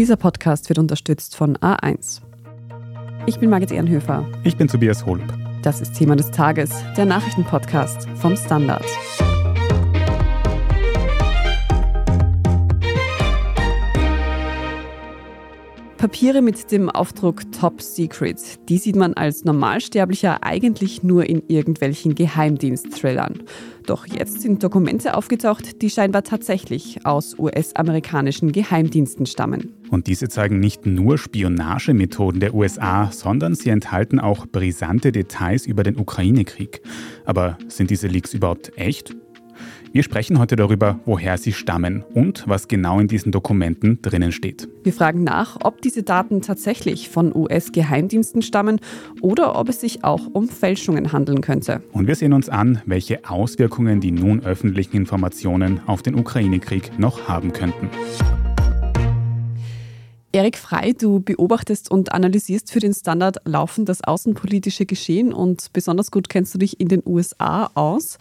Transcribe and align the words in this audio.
Dieser 0.00 0.16
Podcast 0.16 0.70
wird 0.70 0.78
unterstützt 0.78 1.36
von 1.36 1.58
A1. 1.58 2.22
Ich 3.26 3.38
bin 3.38 3.50
Margit 3.50 3.70
Ehrenhöfer. 3.70 4.26
Ich 4.44 4.56
bin 4.56 4.66
Tobias 4.66 5.04
Holub. 5.04 5.30
Das 5.60 5.82
ist 5.82 5.92
Thema 5.92 6.16
des 6.16 6.30
Tages, 6.30 6.70
der 6.96 7.04
Nachrichtenpodcast 7.04 8.08
vom 8.14 8.34
Standard. 8.34 8.86
Papiere 16.00 16.40
mit 16.40 16.72
dem 16.72 16.88
Aufdruck 16.88 17.52
Top 17.52 17.82
Secret, 17.82 18.38
die 18.70 18.78
sieht 18.78 18.96
man 18.96 19.12
als 19.12 19.44
Normalsterblicher 19.44 20.42
eigentlich 20.42 21.02
nur 21.02 21.28
in 21.28 21.42
irgendwelchen 21.48 22.14
Geheimdienst-Thrillern. 22.14 23.42
Doch 23.84 24.06
jetzt 24.06 24.40
sind 24.40 24.62
Dokumente 24.64 25.14
aufgetaucht, 25.14 25.82
die 25.82 25.90
scheinbar 25.90 26.22
tatsächlich 26.24 27.04
aus 27.04 27.38
US-amerikanischen 27.38 28.50
Geheimdiensten 28.50 29.26
stammen. 29.26 29.74
Und 29.90 30.06
diese 30.06 30.28
zeigen 30.28 30.58
nicht 30.58 30.86
nur 30.86 31.18
Spionagemethoden 31.18 32.40
der 32.40 32.54
USA, 32.54 33.12
sondern 33.12 33.54
sie 33.54 33.68
enthalten 33.68 34.20
auch 34.20 34.46
brisante 34.46 35.12
Details 35.12 35.66
über 35.66 35.82
den 35.82 35.98
Ukraine-Krieg. 35.98 36.80
Aber 37.26 37.58
sind 37.68 37.90
diese 37.90 38.06
Leaks 38.06 38.32
überhaupt 38.32 38.72
echt? 38.78 39.14
Wir 39.92 40.04
sprechen 40.04 40.38
heute 40.38 40.54
darüber, 40.54 41.00
woher 41.04 41.36
sie 41.36 41.52
stammen 41.52 42.04
und 42.14 42.44
was 42.46 42.68
genau 42.68 43.00
in 43.00 43.08
diesen 43.08 43.32
Dokumenten 43.32 44.00
drinnen 44.02 44.30
steht. 44.30 44.68
Wir 44.84 44.92
fragen 44.92 45.24
nach, 45.24 45.58
ob 45.64 45.82
diese 45.82 46.04
Daten 46.04 46.42
tatsächlich 46.42 47.08
von 47.08 47.34
US-Geheimdiensten 47.34 48.40
stammen 48.42 48.78
oder 49.20 49.58
ob 49.58 49.68
es 49.68 49.80
sich 49.80 50.04
auch 50.04 50.28
um 50.32 50.48
Fälschungen 50.48 51.12
handeln 51.12 51.40
könnte. 51.40 51.82
Und 51.90 52.06
wir 52.06 52.14
sehen 52.14 52.32
uns 52.32 52.48
an, 52.48 52.80
welche 52.86 53.28
Auswirkungen 53.28 54.00
die 54.00 54.12
nun 54.12 54.44
öffentlichen 54.44 54.96
Informationen 54.96 55.80
auf 55.86 56.02
den 56.02 56.14
Ukraine-Krieg 56.14 56.96
noch 57.00 57.28
haben 57.28 57.52
könnten. 57.52 57.90
Erik 60.32 60.58
Frei, 60.58 60.92
du 60.92 61.18
beobachtest 61.18 61.90
und 61.90 62.12
analysierst 62.12 62.70
für 62.70 62.78
den 62.78 62.94
Standard 62.94 63.38
laufend 63.44 63.88
das 63.88 64.04
außenpolitische 64.04 64.86
Geschehen 64.86 65.32
und 65.32 65.72
besonders 65.72 66.12
gut 66.12 66.28
kennst 66.28 66.54
du 66.54 66.58
dich 66.58 66.78
in 66.78 66.86
den 66.86 67.02
USA 67.04 67.68
aus. 67.74 68.16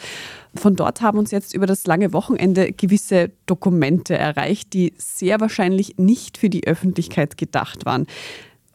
Von 0.55 0.75
dort 0.75 1.01
haben 1.01 1.19
uns 1.19 1.29
jetzt 1.29 1.53
über 1.53 1.67
das 1.67 1.85
lange 1.85 2.11
Wochenende 2.11 2.73
gewisse 2.73 3.29
Dokumente 3.45 4.17
erreicht, 4.17 4.73
die 4.73 4.93
sehr 4.97 5.39
wahrscheinlich 5.39 5.99
nicht 5.99 6.39
für 6.39 6.49
die 6.49 6.65
Öffentlichkeit 6.65 7.37
gedacht 7.37 7.85
waren. 7.85 8.07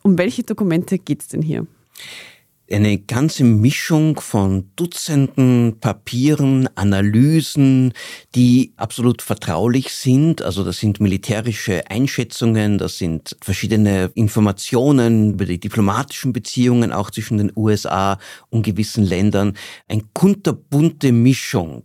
Um 0.05 0.17
welche 0.17 0.45
Dokumente 0.45 0.99
geht 0.99 1.23
es 1.23 1.29
denn 1.29 1.43
hier? 1.43 1.67
Eine 2.71 2.99
ganze 2.99 3.45
Mischung 3.45 4.19
von 4.21 4.71
Dutzenden 4.77 5.79
Papieren, 5.81 6.69
Analysen, 6.77 7.93
die 8.35 8.73
absolut 8.77 9.21
vertraulich 9.21 9.93
sind. 9.93 10.41
Also 10.41 10.65
das 10.65 10.79
sind 10.79 10.99
militärische 10.99 11.91
Einschätzungen, 11.91 12.79
das 12.79 12.97
sind 12.97 13.37
verschiedene 13.43 14.11
Informationen 14.15 15.35
über 15.35 15.45
die 15.45 15.61
diplomatischen 15.61 16.33
Beziehungen 16.33 16.93
auch 16.93 17.11
zwischen 17.11 17.39
den 17.39 17.53
USA 17.55 18.19
und 18.49 18.63
gewissen 18.63 19.05
Ländern. 19.05 19.57
Ein 19.89 20.05
kunterbunte 20.15 21.13
Mischung, 21.13 21.85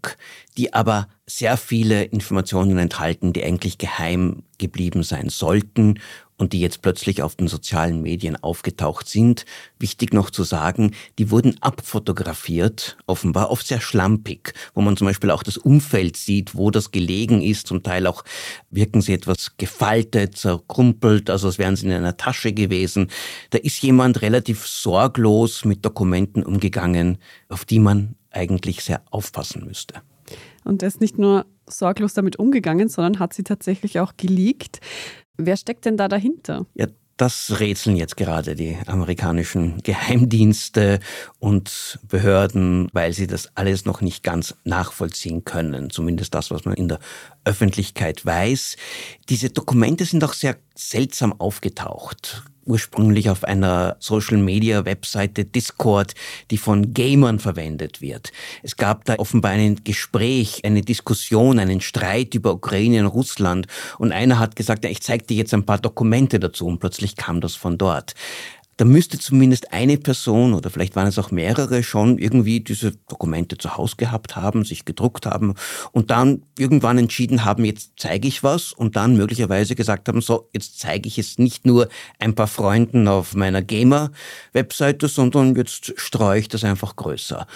die 0.57 0.73
aber 0.73 1.09
sehr 1.25 1.57
viele 1.57 2.05
Informationen 2.05 2.77
enthalten, 2.77 3.33
die 3.33 3.43
eigentlich 3.43 3.77
geheim 3.77 4.43
geblieben 4.57 5.03
sein 5.03 5.29
sollten 5.29 5.99
und 6.39 6.53
die 6.53 6.61
jetzt 6.61 6.81
plötzlich 6.81 7.21
auf 7.21 7.35
den 7.35 7.47
sozialen 7.47 8.01
Medien 8.01 8.41
aufgetaucht 8.41 9.07
sind. 9.07 9.45
Wichtig 9.77 10.13
noch 10.13 10.29
zu 10.29 10.43
sagen, 10.43 10.95
die 11.19 11.29
wurden 11.29 11.61
abfotografiert, 11.61 12.97
offenbar 13.05 13.51
oft 13.51 13.67
sehr 13.67 13.81
schlampig, 13.81 14.53
wo 14.73 14.81
man 14.81 14.97
zum 14.97 15.05
Beispiel 15.05 15.31
auch 15.31 15.43
das 15.43 15.57
Umfeld 15.57 16.17
sieht, 16.17 16.55
wo 16.55 16.71
das 16.71 16.91
gelegen 16.91 17.41
ist. 17.41 17.67
Zum 17.67 17.83
Teil 17.83 18.07
auch 18.07 18.23
wirken 18.71 19.01
sie 19.01 19.13
etwas 19.13 19.57
gefaltet, 19.57 20.37
zerkrumpelt, 20.37 21.29
also 21.29 21.47
als 21.47 21.57
wären 21.57 21.75
sie 21.75 21.85
in 21.85 21.91
einer 21.91 22.17
Tasche 22.17 22.53
gewesen. 22.53 23.11
Da 23.49 23.57
ist 23.57 23.81
jemand 23.83 24.21
relativ 24.21 24.65
sorglos 24.65 25.65
mit 25.65 25.85
Dokumenten 25.85 26.43
umgegangen, 26.43 27.17
auf 27.49 27.65
die 27.65 27.79
man 27.79 28.15
eigentlich 28.31 28.81
sehr 28.81 29.01
aufpassen 29.11 29.65
müsste. 29.65 30.01
Und 30.63 30.83
er 30.83 30.87
ist 30.87 31.01
nicht 31.01 31.17
nur 31.17 31.45
sorglos 31.67 32.13
damit 32.13 32.37
umgegangen, 32.37 32.89
sondern 32.89 33.19
hat 33.19 33.33
sie 33.33 33.43
tatsächlich 33.43 33.99
auch 33.99 34.13
geleakt. 34.17 34.79
Wer 35.41 35.55
steckt 35.55 35.85
denn 35.85 35.95
da 35.95 36.09
dahinter? 36.09 36.65
Ja, 36.75 36.87
das 37.15 37.59
rätseln 37.59 37.95
jetzt 37.95 38.17
gerade 38.17 38.55
die 38.55 38.77
amerikanischen 38.87 39.81
Geheimdienste 39.83 40.99
und 41.39 41.99
Behörden, 42.07 42.89
weil 42.91 43.13
sie 43.13 43.25
das 43.25 43.49
alles 43.55 43.85
noch 43.85 44.01
nicht 44.01 44.23
ganz 44.23 44.55
nachvollziehen 44.65 45.45
können. 45.45 45.89
Zumindest 45.89 46.33
das, 46.33 46.51
was 46.51 46.65
man 46.65 46.75
in 46.75 46.89
der 46.89 46.99
Öffentlichkeit 47.45 48.25
weiß. 48.25 48.75
Diese 49.29 49.49
Dokumente 49.49 50.05
sind 50.05 50.23
auch 50.23 50.33
sehr 50.33 50.57
seltsam 50.79 51.33
aufgetaucht. 51.39 52.43
Ursprünglich 52.65 53.29
auf 53.29 53.43
einer 53.43 53.97
Social-Media-Webseite 53.99 55.43
Discord, 55.43 56.13
die 56.51 56.57
von 56.57 56.93
Gamern 56.93 57.39
verwendet 57.39 57.99
wird. 57.99 58.31
Es 58.61 58.77
gab 58.77 59.05
da 59.05 59.15
offenbar 59.17 59.51
ein 59.51 59.83
Gespräch, 59.83 60.63
eine 60.63 60.81
Diskussion, 60.81 61.57
einen 61.57 61.81
Streit 61.81 62.35
über 62.35 62.53
Ukraine 62.53 63.01
und 63.01 63.07
Russland. 63.07 63.65
Und 63.97 64.11
einer 64.11 64.37
hat 64.37 64.55
gesagt, 64.55 64.85
ich 64.85 65.01
zeige 65.01 65.25
dir 65.25 65.37
jetzt 65.37 65.53
ein 65.53 65.65
paar 65.65 65.79
Dokumente 65.79 66.39
dazu. 66.39 66.67
Und 66.67 66.79
plötzlich 66.79 67.15
kam 67.15 67.41
das 67.41 67.55
von 67.55 67.77
dort 67.77 68.13
da 68.79 68.85
müsste 68.85 69.19
zumindest 69.19 69.73
eine 69.73 69.97
Person 69.97 70.53
oder 70.53 70.69
vielleicht 70.69 70.95
waren 70.95 71.07
es 71.07 71.19
auch 71.19 71.31
mehrere 71.31 71.83
schon 71.83 72.17
irgendwie 72.17 72.61
diese 72.61 72.93
Dokumente 73.09 73.57
zu 73.57 73.75
Hause 73.75 73.97
gehabt 73.97 74.37
haben, 74.37 74.63
sich 74.63 74.85
gedruckt 74.85 75.25
haben 75.25 75.55
und 75.91 76.11
dann 76.11 76.43
irgendwann 76.57 76.97
entschieden 76.97 77.43
haben, 77.43 77.65
jetzt 77.65 77.91
zeige 77.97 78.29
ich 78.29 78.41
was 78.41 78.71
und 78.71 78.95
dann 78.95 79.17
möglicherweise 79.17 79.75
gesagt 79.75 80.07
haben, 80.07 80.21
so, 80.21 80.49
jetzt 80.53 80.79
zeige 80.79 81.09
ich 81.09 81.19
es 81.19 81.37
nicht 81.37 81.65
nur 81.65 81.89
ein 82.19 82.35
paar 82.35 82.47
Freunden 82.47 83.09
auf 83.09 83.35
meiner 83.35 83.61
Gamer-Webseite, 83.61 85.09
sondern 85.09 85.57
jetzt 85.57 85.99
streue 85.99 86.39
ich 86.39 86.47
das 86.47 86.63
einfach 86.63 86.95
größer. 86.95 87.47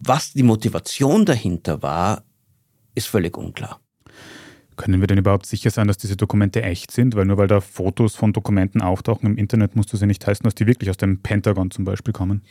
Was 0.00 0.32
die 0.32 0.42
Motivation 0.42 1.24
dahinter 1.24 1.80
war, 1.82 2.24
ist 2.96 3.06
völlig 3.06 3.38
unklar. 3.38 3.81
Können 4.76 5.00
wir 5.00 5.06
denn 5.06 5.18
überhaupt 5.18 5.46
sicher 5.46 5.70
sein, 5.70 5.88
dass 5.88 5.98
diese 5.98 6.16
Dokumente 6.16 6.62
echt 6.62 6.90
sind? 6.90 7.14
Weil 7.14 7.26
nur 7.26 7.36
weil 7.36 7.48
da 7.48 7.60
Fotos 7.60 8.14
von 8.14 8.32
Dokumenten 8.32 8.80
auftauchen 8.80 9.26
im 9.26 9.36
Internet, 9.36 9.76
muss 9.76 9.86
das 9.86 10.00
ja 10.00 10.06
nicht 10.06 10.26
heißen, 10.26 10.44
dass 10.44 10.54
die 10.54 10.66
wirklich 10.66 10.90
aus 10.90 10.96
dem 10.96 11.18
Pentagon 11.18 11.70
zum 11.70 11.84
Beispiel 11.84 12.12
kommen. 12.12 12.42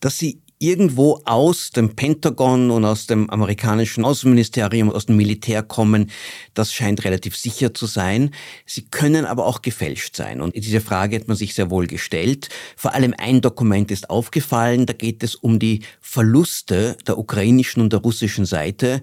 Dass 0.00 0.18
sie 0.18 0.42
irgendwo 0.62 1.20
aus 1.24 1.70
dem 1.70 1.96
Pentagon 1.96 2.70
und 2.70 2.84
aus 2.84 3.06
dem 3.06 3.28
amerikanischen 3.30 4.04
Außenministerium, 4.04 4.90
aus 4.90 5.06
dem 5.06 5.16
Militär 5.16 5.62
kommen, 5.62 6.10
das 6.54 6.72
scheint 6.72 7.04
relativ 7.04 7.36
sicher 7.36 7.74
zu 7.74 7.86
sein. 7.86 8.30
Sie 8.64 8.82
können 8.82 9.24
aber 9.24 9.44
auch 9.46 9.62
gefälscht 9.62 10.14
sein. 10.14 10.40
Und 10.40 10.54
diese 10.54 10.80
Frage 10.80 11.16
hat 11.16 11.26
man 11.26 11.36
sich 11.36 11.54
sehr 11.54 11.70
wohl 11.70 11.88
gestellt. 11.88 12.48
Vor 12.76 12.94
allem 12.94 13.12
ein 13.18 13.40
Dokument 13.40 13.90
ist 13.90 14.08
aufgefallen, 14.08 14.86
da 14.86 14.92
geht 14.92 15.24
es 15.24 15.34
um 15.34 15.58
die 15.58 15.80
Verluste 16.00 16.96
der 17.06 17.18
ukrainischen 17.18 17.82
und 17.82 17.92
der 17.92 18.00
russischen 18.00 18.44
Seite. 18.44 19.00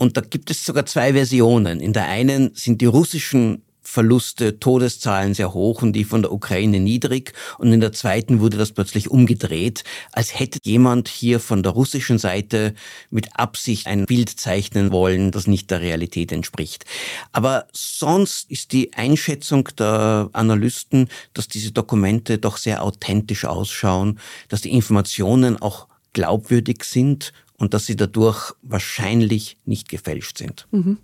Und 0.00 0.16
da 0.16 0.22
gibt 0.22 0.50
es 0.50 0.64
sogar 0.64 0.86
zwei 0.86 1.12
Versionen. 1.12 1.78
In 1.78 1.92
der 1.92 2.08
einen 2.08 2.52
sind 2.54 2.80
die 2.80 2.86
russischen 2.86 3.60
Verluste, 3.82 4.58
Todeszahlen 4.58 5.34
sehr 5.34 5.52
hoch 5.52 5.82
und 5.82 5.92
die 5.92 6.04
von 6.04 6.22
der 6.22 6.32
Ukraine 6.32 6.80
niedrig. 6.80 7.34
Und 7.58 7.70
in 7.70 7.80
der 7.80 7.92
zweiten 7.92 8.40
wurde 8.40 8.56
das 8.56 8.72
plötzlich 8.72 9.10
umgedreht, 9.10 9.84
als 10.12 10.40
hätte 10.40 10.58
jemand 10.62 11.08
hier 11.08 11.38
von 11.38 11.62
der 11.62 11.72
russischen 11.72 12.16
Seite 12.16 12.72
mit 13.10 13.36
Absicht 13.38 13.86
ein 13.86 14.06
Bild 14.06 14.30
zeichnen 14.30 14.90
wollen, 14.90 15.32
das 15.32 15.46
nicht 15.46 15.70
der 15.70 15.82
Realität 15.82 16.32
entspricht. 16.32 16.86
Aber 17.32 17.66
sonst 17.74 18.50
ist 18.50 18.72
die 18.72 18.94
Einschätzung 18.94 19.68
der 19.78 20.30
Analysten, 20.32 21.10
dass 21.34 21.46
diese 21.46 21.72
Dokumente 21.72 22.38
doch 22.38 22.56
sehr 22.56 22.82
authentisch 22.84 23.44
ausschauen, 23.44 24.18
dass 24.48 24.62
die 24.62 24.72
Informationen 24.72 25.60
auch 25.60 25.88
glaubwürdig 26.14 26.84
sind 26.84 27.34
und 27.60 27.74
dass 27.74 27.86
sie 27.86 27.94
dadurch 27.94 28.54
wahrscheinlich 28.62 29.58
nicht 29.64 29.88
gefälscht 29.88 30.38
sind. 30.38 30.66
Mhm. 30.72 30.98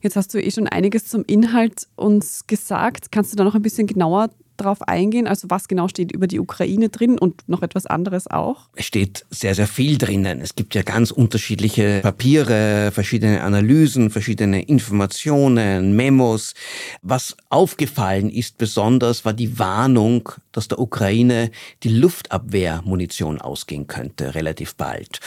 Jetzt 0.00 0.16
hast 0.16 0.34
du 0.34 0.42
eh 0.42 0.50
schon 0.50 0.66
einiges 0.66 1.06
zum 1.06 1.22
Inhalt 1.26 1.86
uns 1.94 2.48
gesagt. 2.48 3.12
Kannst 3.12 3.32
du 3.32 3.36
da 3.36 3.44
noch 3.44 3.54
ein 3.54 3.62
bisschen 3.62 3.86
genauer 3.86 4.30
drauf 4.56 4.82
eingehen? 4.82 5.28
Also 5.28 5.48
was 5.48 5.68
genau 5.68 5.86
steht 5.86 6.10
über 6.10 6.26
die 6.26 6.40
Ukraine 6.40 6.88
drin 6.88 7.18
und 7.18 7.48
noch 7.48 7.62
etwas 7.62 7.86
anderes 7.86 8.26
auch? 8.26 8.68
Es 8.74 8.86
steht 8.86 9.24
sehr, 9.30 9.54
sehr 9.54 9.68
viel 9.68 9.98
drinnen. 9.98 10.40
Es 10.40 10.56
gibt 10.56 10.74
ja 10.74 10.82
ganz 10.82 11.10
unterschiedliche 11.10 12.00
Papiere, 12.02 12.90
verschiedene 12.92 13.42
Analysen, 13.42 14.10
verschiedene 14.10 14.62
Informationen, 14.62 15.94
Memos. 15.94 16.54
Was 17.02 17.36
aufgefallen 17.48 18.28
ist 18.30 18.58
besonders, 18.58 19.24
war 19.24 19.34
die 19.34 19.58
Warnung, 19.58 20.30
dass 20.52 20.68
der 20.68 20.80
Ukraine 20.80 21.50
die 21.82 21.90
Luftabwehrmunition 21.90 23.40
ausgehen 23.40 23.86
könnte, 23.86 24.34
relativ 24.34 24.74
bald. 24.74 25.20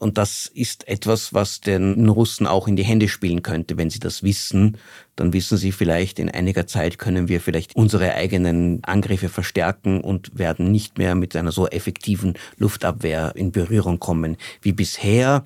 Und 0.00 0.16
das 0.16 0.50
ist 0.54 0.88
etwas, 0.88 1.34
was 1.34 1.60
den 1.60 2.08
Russen 2.08 2.46
auch 2.46 2.66
in 2.66 2.74
die 2.74 2.84
Hände 2.84 3.06
spielen 3.06 3.42
könnte, 3.42 3.76
wenn 3.76 3.90
sie 3.90 3.98
das 3.98 4.22
wissen. 4.22 4.78
Dann 5.14 5.34
wissen 5.34 5.58
sie 5.58 5.72
vielleicht, 5.72 6.18
in 6.18 6.30
einiger 6.30 6.66
Zeit 6.66 6.98
können 6.98 7.28
wir 7.28 7.38
vielleicht 7.38 7.76
unsere 7.76 8.14
eigenen 8.14 8.82
Angriffe 8.82 9.28
verstärken 9.28 10.00
und 10.00 10.38
werden 10.38 10.72
nicht 10.72 10.96
mehr 10.96 11.14
mit 11.14 11.36
einer 11.36 11.52
so 11.52 11.68
effektiven 11.68 12.32
Luftabwehr 12.56 13.32
in 13.34 13.52
Berührung 13.52 14.00
kommen 14.00 14.38
wie 14.62 14.72
bisher. 14.72 15.44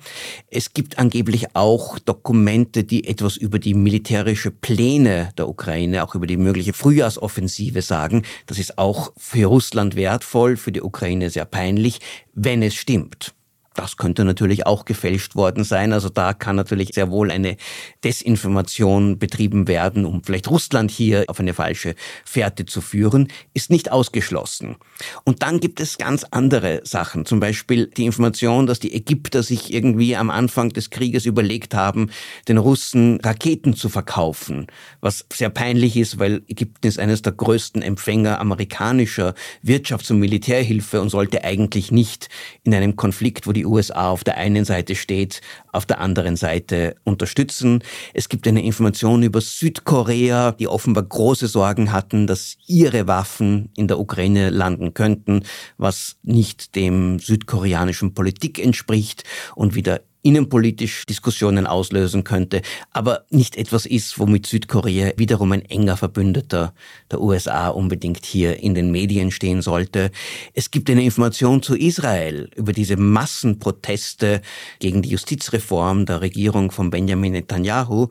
Es 0.49 0.71
gibt 0.71 0.99
angeblich 0.99 1.53
auch 1.53 1.99
Dokumente, 1.99 2.85
die 2.85 3.09
etwas 3.09 3.35
über 3.35 3.59
die 3.59 3.73
militärische 3.73 4.51
Pläne 4.51 5.33
der 5.37 5.49
Ukraine, 5.49 6.01
auch 6.01 6.15
über 6.15 6.27
die 6.27 6.37
mögliche 6.37 6.71
Frühjahrsoffensive 6.71 7.81
sagen. 7.81 8.23
Das 8.45 8.57
ist 8.57 8.77
auch 8.77 9.11
für 9.17 9.47
Russland 9.47 9.97
wertvoll, 9.97 10.55
für 10.55 10.71
die 10.71 10.81
Ukraine 10.81 11.29
sehr 11.29 11.43
peinlich, 11.43 11.99
wenn 12.33 12.63
es 12.63 12.75
stimmt. 12.75 13.35
Das 13.75 13.97
könnte 13.97 14.23
natürlich 14.23 14.65
auch 14.65 14.85
gefälscht 14.85 15.35
worden 15.35 15.65
sein. 15.65 15.91
Also 15.91 16.07
da 16.07 16.33
kann 16.33 16.55
natürlich 16.55 16.91
sehr 16.93 17.11
wohl 17.11 17.29
eine 17.29 17.57
Desinformation 18.05 19.19
betrieben 19.19 19.67
werden, 19.67 20.05
um 20.05 20.23
vielleicht 20.23 20.49
Russland 20.49 20.89
hier 20.91 21.25
auf 21.27 21.41
eine 21.41 21.53
falsche 21.53 21.95
Fährte 22.23 22.65
zu 22.65 22.79
führen, 22.79 23.27
ist 23.53 23.69
nicht 23.69 23.91
ausgeschlossen. 23.91 24.77
Und 25.25 25.43
dann 25.43 25.59
gibt 25.59 25.81
es 25.81 25.97
ganz 25.97 26.23
andere 26.31 26.81
Sachen. 26.85 27.25
Zum 27.25 27.41
Beispiel 27.41 27.87
die 27.87 28.05
Information, 28.05 28.65
dass 28.65 28.79
die 28.79 28.93
Ägypter 28.93 29.43
sich 29.43 29.73
irgendwie 29.73 30.15
am 30.15 30.29
Anfang 30.29 30.69
des 30.69 30.89
Krieges 30.89 31.25
überlegt 31.25 31.73
haben, 31.73 32.09
den 32.47 32.57
Russen 32.57 33.19
Raketen 33.21 33.75
zu 33.75 33.89
verkaufen, 33.89 34.67
was 35.01 35.25
sehr 35.33 35.49
peinlich 35.49 35.97
ist, 35.97 36.17
weil 36.17 36.43
Ägypten 36.47 36.87
ist 36.87 36.97
eines 36.97 37.21
der 37.23 37.33
größten 37.33 37.81
Empfänger 37.81 38.39
amerikanischer 38.39 39.33
Wirtschafts- 39.63 40.11
und 40.11 40.19
Militärhilfe 40.19 41.01
und 41.01 41.09
sollte 41.09 41.43
eigentlich 41.43 41.91
nicht 41.91 42.29
in 42.63 42.73
einem 42.73 42.95
Konflikt, 42.95 43.47
wo 43.47 43.51
die 43.51 43.64
USA 43.65 44.09
auf 44.09 44.23
der 44.23 44.37
einen 44.37 44.65
Seite 44.65 44.95
steht, 44.95 45.41
auf 45.71 45.85
der 45.85 45.99
anderen 45.99 46.35
Seite 46.35 46.95
unterstützen. 47.03 47.83
Es 48.13 48.29
gibt 48.29 48.47
eine 48.47 48.63
Information 48.63 49.23
über 49.23 49.41
Südkorea, 49.41 50.51
die 50.51 50.67
offenbar 50.67 51.03
große 51.03 51.47
Sorgen 51.47 51.91
hatten, 51.91 52.27
dass 52.27 52.57
ihre 52.67 53.07
Waffen 53.07 53.69
in 53.75 53.87
der 53.87 53.99
Ukraine 53.99 54.49
landen 54.49 54.93
könnten, 54.93 55.43
was 55.77 56.17
nicht 56.23 56.75
dem 56.75 57.19
südkoreanischen 57.19 58.13
Politik 58.13 58.59
entspricht 58.59 59.23
und 59.55 59.75
wieder 59.75 60.01
innenpolitisch 60.25 61.05
Diskussionen 61.05 61.67
auslösen 61.67 62.23
könnte, 62.23 62.63
aber 62.91 63.25
nicht 63.29 63.55
etwas 63.57 63.85
ist, 63.85 64.17
womit 64.17 64.47
Südkorea 64.47 65.11
wiederum 65.17 65.51
ein 65.51 65.63
enger 65.63 65.97
Verbündeter 65.97 66.73
der 67.11 67.21
USA 67.21 67.69
unbedingt 67.69 68.25
hier 68.25 68.59
in 68.59 68.73
den 68.73 68.91
Medien 68.91 69.29
stehen 69.29 69.61
sollte. 69.61 70.09
Es 70.53 70.71
gibt 70.71 70.89
eine 70.89 71.03
Information 71.03 71.61
zu 71.61 71.75
Israel 71.75 72.49
über 72.55 72.73
diese 72.73 72.97
Massenproteste 72.97 74.41
gegen 74.79 75.03
die 75.03 75.09
Justizreform 75.09 76.07
der 76.07 76.21
Regierung 76.21 76.71
von 76.71 76.89
Benjamin 76.89 77.33
Netanyahu 77.33 78.07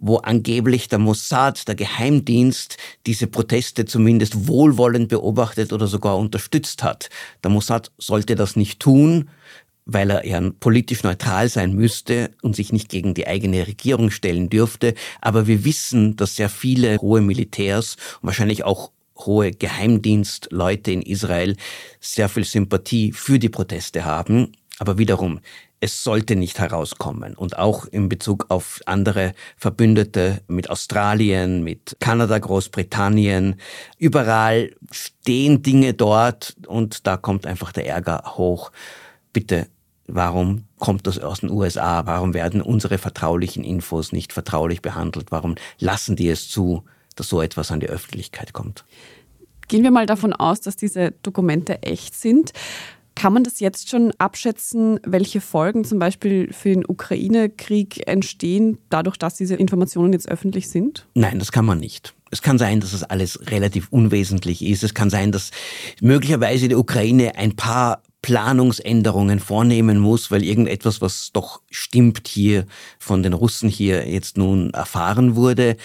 wo 0.00 0.16
angeblich 0.16 0.88
der 0.88 0.98
Mossad, 0.98 1.68
der 1.68 1.74
Geheimdienst, 1.74 2.78
diese 3.06 3.26
Proteste 3.26 3.84
zumindest 3.84 4.48
wohlwollend 4.48 5.10
beobachtet 5.10 5.74
oder 5.74 5.86
sogar 5.86 6.16
unterstützt 6.16 6.82
hat. 6.82 7.10
Der 7.44 7.50
Mossad 7.50 7.92
sollte 7.98 8.34
das 8.34 8.56
nicht 8.56 8.80
tun 8.80 9.28
weil 9.92 10.10
er 10.10 10.26
ja 10.26 10.40
politisch 10.60 11.02
neutral 11.02 11.48
sein 11.48 11.74
müsste 11.74 12.30
und 12.42 12.56
sich 12.56 12.72
nicht 12.72 12.88
gegen 12.88 13.14
die 13.14 13.26
eigene 13.26 13.66
Regierung 13.66 14.10
stellen 14.10 14.48
dürfte. 14.50 14.94
Aber 15.20 15.46
wir 15.46 15.64
wissen, 15.64 16.16
dass 16.16 16.36
sehr 16.36 16.48
viele 16.48 16.98
hohe 16.98 17.20
Militärs 17.20 17.96
und 18.20 18.28
wahrscheinlich 18.28 18.64
auch 18.64 18.90
hohe 19.26 19.50
Geheimdienstleute 19.50 20.92
in 20.92 21.02
Israel 21.02 21.56
sehr 22.00 22.28
viel 22.28 22.44
Sympathie 22.44 23.12
für 23.12 23.38
die 23.38 23.48
Proteste 23.48 24.04
haben. 24.04 24.52
Aber 24.78 24.96
wiederum, 24.96 25.40
es 25.80 26.04
sollte 26.04 26.36
nicht 26.36 26.58
herauskommen. 26.58 27.34
Und 27.34 27.58
auch 27.58 27.86
in 27.86 28.08
Bezug 28.08 28.46
auf 28.48 28.80
andere 28.86 29.32
Verbündete 29.56 30.42
mit 30.46 30.70
Australien, 30.70 31.64
mit 31.64 31.96
Kanada, 32.00 32.38
Großbritannien, 32.38 33.56
überall 33.98 34.74
stehen 34.90 35.62
Dinge 35.62 35.94
dort 35.94 36.54
und 36.66 37.06
da 37.06 37.16
kommt 37.16 37.46
einfach 37.46 37.72
der 37.72 37.86
Ärger 37.86 38.22
hoch. 38.36 38.72
Bitte 39.32 39.68
Warum 40.12 40.64
kommt 40.78 41.06
das 41.06 41.18
aus 41.18 41.40
den 41.40 41.50
USA? 41.50 42.06
Warum 42.06 42.34
werden 42.34 42.62
unsere 42.62 42.98
vertraulichen 42.98 43.64
Infos 43.64 44.12
nicht 44.12 44.32
vertraulich 44.32 44.82
behandelt? 44.82 45.30
Warum 45.30 45.54
lassen 45.78 46.16
die 46.16 46.28
es 46.28 46.48
zu, 46.48 46.84
dass 47.16 47.28
so 47.28 47.40
etwas 47.40 47.70
an 47.70 47.80
die 47.80 47.88
Öffentlichkeit 47.88 48.52
kommt? 48.52 48.84
Gehen 49.68 49.84
wir 49.84 49.90
mal 49.90 50.06
davon 50.06 50.32
aus, 50.32 50.60
dass 50.60 50.76
diese 50.76 51.12
Dokumente 51.22 51.82
echt 51.82 52.14
sind. 52.14 52.52
Kann 53.14 53.32
man 53.32 53.44
das 53.44 53.60
jetzt 53.60 53.90
schon 53.90 54.12
abschätzen, 54.18 54.98
welche 55.04 55.40
Folgen 55.40 55.84
zum 55.84 55.98
Beispiel 55.98 56.52
für 56.52 56.70
den 56.70 56.84
Ukraine-Krieg 56.86 58.08
entstehen, 58.08 58.78
dadurch, 58.88 59.16
dass 59.16 59.34
diese 59.34 59.56
Informationen 59.56 60.12
jetzt 60.12 60.28
öffentlich 60.28 60.70
sind? 60.70 61.06
Nein, 61.14 61.38
das 61.38 61.52
kann 61.52 61.66
man 61.66 61.78
nicht. 61.78 62.14
Es 62.30 62.42
kann 62.42 62.58
sein, 62.58 62.80
dass 62.80 62.92
das 62.92 63.02
alles 63.02 63.50
relativ 63.50 63.88
unwesentlich 63.90 64.64
ist. 64.64 64.82
Es 64.84 64.94
kann 64.94 65.10
sein, 65.10 65.32
dass 65.32 65.50
möglicherweise 66.00 66.68
die 66.68 66.76
Ukraine 66.76 67.36
ein 67.36 67.56
paar 67.56 68.02
Planungsänderungen 68.22 69.40
vornehmen 69.40 69.98
muss, 69.98 70.30
weil 70.30 70.44
irgendetwas, 70.44 71.00
was 71.00 71.30
doch 71.32 71.62
stimmt 71.70 72.28
hier 72.28 72.66
von 72.98 73.22
den 73.22 73.32
Russen 73.32 73.68
hier 73.68 74.06
jetzt 74.08 74.36
nun 74.36 74.70
erfahren 74.74 75.36
wurde. 75.36 75.76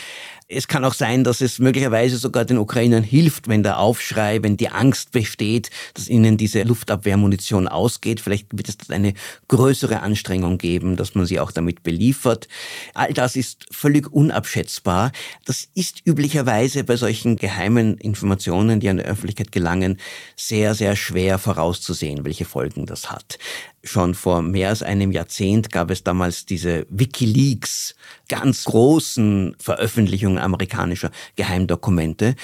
Es 0.47 0.67
kann 0.67 0.85
auch 0.85 0.93
sein, 0.93 1.23
dass 1.23 1.41
es 1.41 1.57
möglicherweise 1.57 2.17
sogar 2.17 2.45
den 2.45 2.59
Ukrainern 2.59 3.01
hilft, 3.01 3.47
wenn 3.47 3.63
der 3.63 3.79
Aufschrei, 3.79 4.43
wenn 4.43 4.57
die 4.57 4.69
Angst 4.69 5.11
besteht, 5.11 5.71
dass 5.95 6.07
ihnen 6.07 6.37
diese 6.37 6.61
Luftabwehrmunition 6.61 7.67
ausgeht. 7.67 8.19
Vielleicht 8.19 8.55
wird 8.55 8.69
es 8.69 8.91
eine 8.91 9.15
größere 9.47 10.01
Anstrengung 10.01 10.59
geben, 10.59 10.97
dass 10.97 11.15
man 11.15 11.25
sie 11.25 11.39
auch 11.39 11.51
damit 11.51 11.81
beliefert. 11.81 12.47
All 12.93 13.11
das 13.11 13.35
ist 13.35 13.65
völlig 13.71 14.13
unabschätzbar. 14.13 15.11
Das 15.45 15.67
ist 15.73 16.05
üblicherweise 16.05 16.83
bei 16.83 16.95
solchen 16.95 17.37
geheimen 17.37 17.97
Informationen, 17.97 18.79
die 18.79 18.89
an 18.89 18.97
die 18.97 19.03
Öffentlichkeit 19.03 19.51
gelangen, 19.51 19.97
sehr, 20.35 20.75
sehr 20.75 20.95
schwer 20.95 21.39
vorauszusehen, 21.39 22.23
welche 22.23 22.45
Folgen 22.45 22.85
das 22.85 23.09
hat. 23.11 23.39
Schon 23.85 24.15
vor 24.15 24.41
mehr 24.41 24.69
als 24.69 24.81
einem 24.81 25.11
Jahrzehnt 25.11 25.71
gab 25.71 25.91
es 25.91 26.03
damals 26.03 26.47
diese 26.47 26.87
Wikileaks, 26.89 27.95
ganz 28.27 28.65
großen 28.65 29.55
Veröffentlichungen 29.59 30.39
amerikanischer 30.39 31.11
Geheimdokumente. 31.35 32.35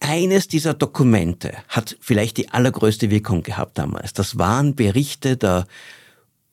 Eines 0.00 0.48
dieser 0.48 0.74
Dokumente 0.74 1.52
hat 1.68 1.96
vielleicht 2.00 2.38
die 2.38 2.48
allergrößte 2.48 3.08
Wirkung 3.08 3.44
gehabt 3.44 3.78
damals. 3.78 4.14
Das 4.14 4.36
waren 4.36 4.74
Berichte 4.74 5.36
der 5.36 5.66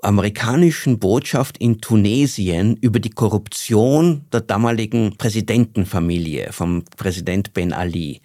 amerikanischen 0.02 0.98
Botschaft 0.98 1.58
in 1.60 1.80
Tunesien 1.80 2.76
über 2.78 3.00
die 3.00 3.12
Korruption 3.12 4.26
der 4.34 4.42
damaligen 4.42 5.16
Präsidentenfamilie 5.18 6.52
vom 6.52 6.84
Präsident 6.98 7.54
Ben 7.54 7.72
Ali. 7.72 8.22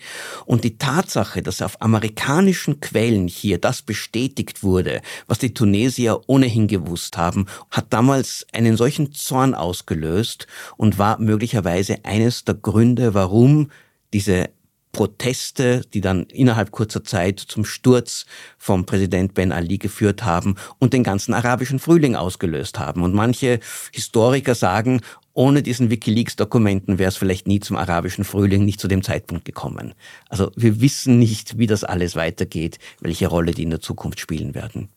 Und 0.47 0.65
die 0.65 0.79
Tatsache, 0.79 1.43
dass 1.43 1.61
auf 1.61 1.81
amerikanischen 1.83 2.81
Quellen 2.81 3.29
hier 3.29 3.59
das 3.59 3.83
bestätigt 3.83 4.63
wurde, 4.63 5.03
was 5.27 5.39
die 5.39 5.53
Tunesier 5.53 6.21
ohnehin 6.27 6.67
gewusst 6.67 7.19
haben, 7.19 7.47
hat 7.71 7.93
damals 7.93 8.47
einen 8.53 8.79
solchen 8.79 9.13
Zorn 9.13 9.55
ausgelöst 9.55 10.47
und 10.79 10.99
war 10.99 11.21
möglicherweise 11.21 12.05
eines 12.05 12.45
der 12.45 12.55
Gründe, 12.55 13.13
warum 13.13 13.71
diese 14.15 14.49
Proteste, 14.97 15.83
die 15.93 16.01
dann 16.01 16.23
innerhalb 16.23 16.71
kurzer 16.71 17.05
Zeit 17.05 17.39
zum 17.39 17.67
Sturz 17.67 18.25
vom 18.57 18.87
Präsident 18.87 19.35
Ben 19.35 19.53
Ali 19.53 19.77
geführt 19.77 20.25
haben 20.25 20.55
und 20.79 20.95
den 20.95 21.03
ganzen 21.03 21.35
arabischen 21.35 21.79
Frühling 21.79 22.17
ausgelöst 22.17 22.79
haben. 22.79 23.03
Und 23.03 23.13
manche 23.13 23.61
Historiker 23.93 24.55
sagen, 24.55 25.03
ohne 25.35 25.63
diesen 25.63 25.91
Wikileaks-Dokumenten 25.91 26.99
wäre 26.99 27.11
es 27.11 27.19
vielleicht 27.19 27.47
nie 27.47 27.61
zum 27.61 27.77
arabischen 27.77 28.25
Frühling, 28.25 28.65
nicht 28.65 28.81
zu 28.81 28.89
dem 28.89 29.03
Zeitpunkt 29.03 29.45
gekommen. 29.45 29.93
Also 30.31 30.51
wir 30.57 30.81
wissen 30.81 31.19
nicht, 31.19 31.59
wie 31.59 31.67
das 31.67 31.85
alles 31.85 32.17
weitergeht, 32.17 32.79
welche 33.03 33.27
Rolle 33.27 33.53
die 33.53 33.65
in 33.65 33.71
der 33.71 33.83
Zukunft 33.83 34.19
spielen 34.19 34.55
werden. 34.55 34.89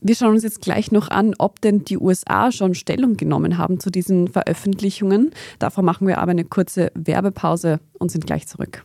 Wir 0.00 0.14
schauen 0.14 0.34
uns 0.34 0.44
jetzt 0.44 0.60
gleich 0.60 0.92
noch 0.92 1.08
an, 1.08 1.34
ob 1.38 1.60
denn 1.62 1.84
die 1.84 1.98
USA 1.98 2.52
schon 2.52 2.76
Stellung 2.76 3.16
genommen 3.16 3.58
haben 3.58 3.80
zu 3.80 3.90
diesen 3.90 4.28
Veröffentlichungen. 4.28 5.32
Davor 5.58 5.82
machen 5.82 6.06
wir 6.06 6.18
aber 6.18 6.30
eine 6.30 6.44
kurze 6.44 6.92
Werbepause 6.94 7.80
und 7.98 8.12
sind 8.12 8.24
gleich 8.24 8.46
zurück. 8.46 8.84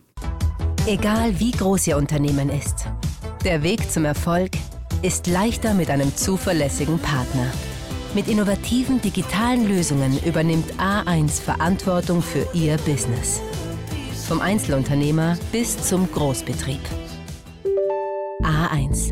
Egal 0.88 1.40
wie 1.40 1.52
groß 1.52 1.86
Ihr 1.86 1.98
Unternehmen 1.98 2.50
ist, 2.50 2.88
der 3.46 3.62
Weg 3.62 3.92
zum 3.92 4.04
Erfolg 4.04 4.50
ist 5.04 5.28
leichter 5.28 5.76
mit 5.76 5.92
einem 5.92 6.16
zuverlässigen 6.16 6.98
Partner. 6.98 7.46
Mit 8.16 8.28
innovativen 8.28 9.00
digitalen 9.00 9.68
Lösungen 9.68 10.20
übernimmt 10.26 10.74
A1 10.80 11.40
Verantwortung 11.40 12.24
für 12.24 12.48
Ihr 12.56 12.78
Business. 12.78 13.42
Vom 14.28 14.42
Einzelunternehmer 14.42 15.38
bis 15.52 15.78
zum 15.78 16.12
Großbetrieb. 16.12 16.82
A1. 18.42 19.12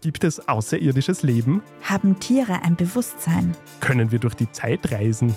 Gibt 0.00 0.24
es 0.24 0.48
außerirdisches 0.48 1.22
Leben? 1.22 1.62
Haben 1.82 2.18
Tiere 2.20 2.62
ein 2.62 2.74
Bewusstsein? 2.76 3.54
Können 3.80 4.10
wir 4.10 4.18
durch 4.18 4.34
die 4.34 4.50
Zeit 4.50 4.90
reisen? 4.90 5.36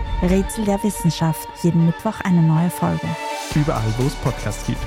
Rätsel 0.21 0.65
der 0.65 0.81
Wissenschaft. 0.83 1.47
Jeden 1.63 1.85
Mittwoch 1.87 2.19
eine 2.21 2.43
neue 2.43 2.69
Folge. 2.69 3.07
Überall, 3.55 3.93
wo 3.97 4.05
es 4.05 4.13
Podcasts 4.15 4.65
gibt. 4.67 4.79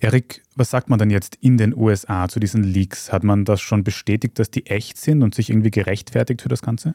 Erik, 0.00 0.42
was 0.56 0.70
sagt 0.70 0.90
man 0.90 0.98
denn 0.98 1.10
jetzt 1.10 1.36
in 1.36 1.56
den 1.56 1.76
USA 1.76 2.26
zu 2.28 2.40
diesen 2.40 2.64
Leaks? 2.64 3.12
Hat 3.12 3.22
man 3.22 3.44
das 3.44 3.60
schon 3.60 3.84
bestätigt, 3.84 4.40
dass 4.40 4.50
die 4.50 4.66
echt 4.66 4.98
sind 4.98 5.22
und 5.22 5.36
sich 5.36 5.48
irgendwie 5.48 5.70
gerechtfertigt 5.70 6.42
für 6.42 6.48
das 6.48 6.60
Ganze? 6.60 6.94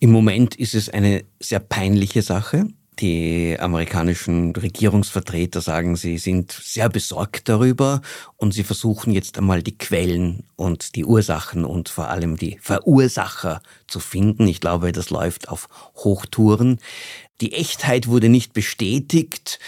Im 0.00 0.10
Moment 0.10 0.56
ist 0.56 0.74
es 0.74 0.88
eine 0.88 1.22
sehr 1.38 1.60
peinliche 1.60 2.22
Sache. 2.22 2.66
Die 3.00 3.56
amerikanischen 3.58 4.54
Regierungsvertreter 4.54 5.62
sagen, 5.62 5.96
sie 5.96 6.18
sind 6.18 6.52
sehr 6.52 6.90
besorgt 6.90 7.48
darüber 7.48 8.02
und 8.36 8.52
sie 8.52 8.62
versuchen 8.62 9.10
jetzt 9.12 9.38
einmal 9.38 9.62
die 9.62 9.78
Quellen 9.78 10.44
und 10.56 10.94
die 10.96 11.06
Ursachen 11.06 11.64
und 11.64 11.88
vor 11.88 12.08
allem 12.08 12.36
die 12.36 12.58
Verursacher 12.60 13.62
zu 13.86 14.00
finden. 14.00 14.46
Ich 14.46 14.60
glaube, 14.60 14.92
das 14.92 15.08
läuft 15.08 15.48
auf 15.48 15.68
Hochtouren. 15.96 16.78
Die 17.40 17.54
Echtheit 17.54 18.06
wurde 18.06 18.28
nicht 18.28 18.52
bestätigt 18.52 19.58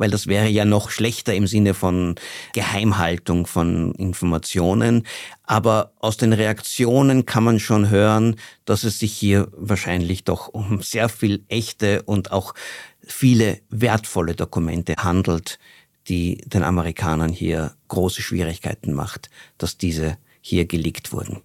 weil 0.00 0.10
das 0.10 0.26
wäre 0.26 0.48
ja 0.48 0.64
noch 0.64 0.90
schlechter 0.90 1.34
im 1.34 1.46
Sinne 1.46 1.74
von 1.74 2.14
Geheimhaltung 2.54 3.46
von 3.46 3.92
Informationen. 3.96 5.06
Aber 5.44 5.92
aus 6.00 6.16
den 6.16 6.32
Reaktionen 6.32 7.26
kann 7.26 7.44
man 7.44 7.60
schon 7.60 7.90
hören, 7.90 8.36
dass 8.64 8.84
es 8.84 8.98
sich 8.98 9.12
hier 9.12 9.48
wahrscheinlich 9.52 10.24
doch 10.24 10.48
um 10.48 10.80
sehr 10.80 11.10
viel 11.10 11.44
echte 11.48 12.02
und 12.04 12.32
auch 12.32 12.54
viele 13.02 13.60
wertvolle 13.68 14.34
Dokumente 14.34 14.94
handelt, 14.96 15.58
die 16.08 16.38
den 16.46 16.62
Amerikanern 16.62 17.30
hier 17.30 17.74
große 17.88 18.22
Schwierigkeiten 18.22 18.94
macht, 18.94 19.28
dass 19.58 19.76
diese 19.76 20.16
hier 20.40 20.64
geleakt 20.64 21.12
wurden. 21.12 21.42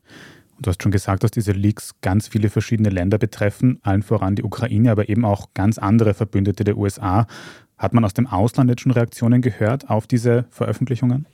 Du 0.59 0.69
hast 0.69 0.81
schon 0.81 0.93
gesagt, 0.93 1.23
dass 1.23 1.31
diese 1.31 1.51
Leaks 1.51 1.95
ganz 2.01 2.29
viele 2.29 2.49
verschiedene 2.49 2.89
Länder 2.89 3.17
betreffen, 3.17 3.79
allen 3.83 4.03
voran 4.03 4.35
die 4.35 4.43
Ukraine, 4.43 4.91
aber 4.91 5.09
eben 5.09 5.25
auch 5.25 5.49
ganz 5.53 5.77
andere 5.77 6.13
Verbündete 6.13 6.63
der 6.63 6.77
USA. 6.77 7.27
Hat 7.77 7.93
man 7.93 8.05
aus 8.05 8.13
dem 8.13 8.27
Ausland 8.27 8.69
jetzt 8.69 8.81
schon 8.81 8.91
Reaktionen 8.91 9.41
gehört 9.41 9.89
auf 9.89 10.07
diese 10.07 10.45
Veröffentlichungen? 10.49 11.27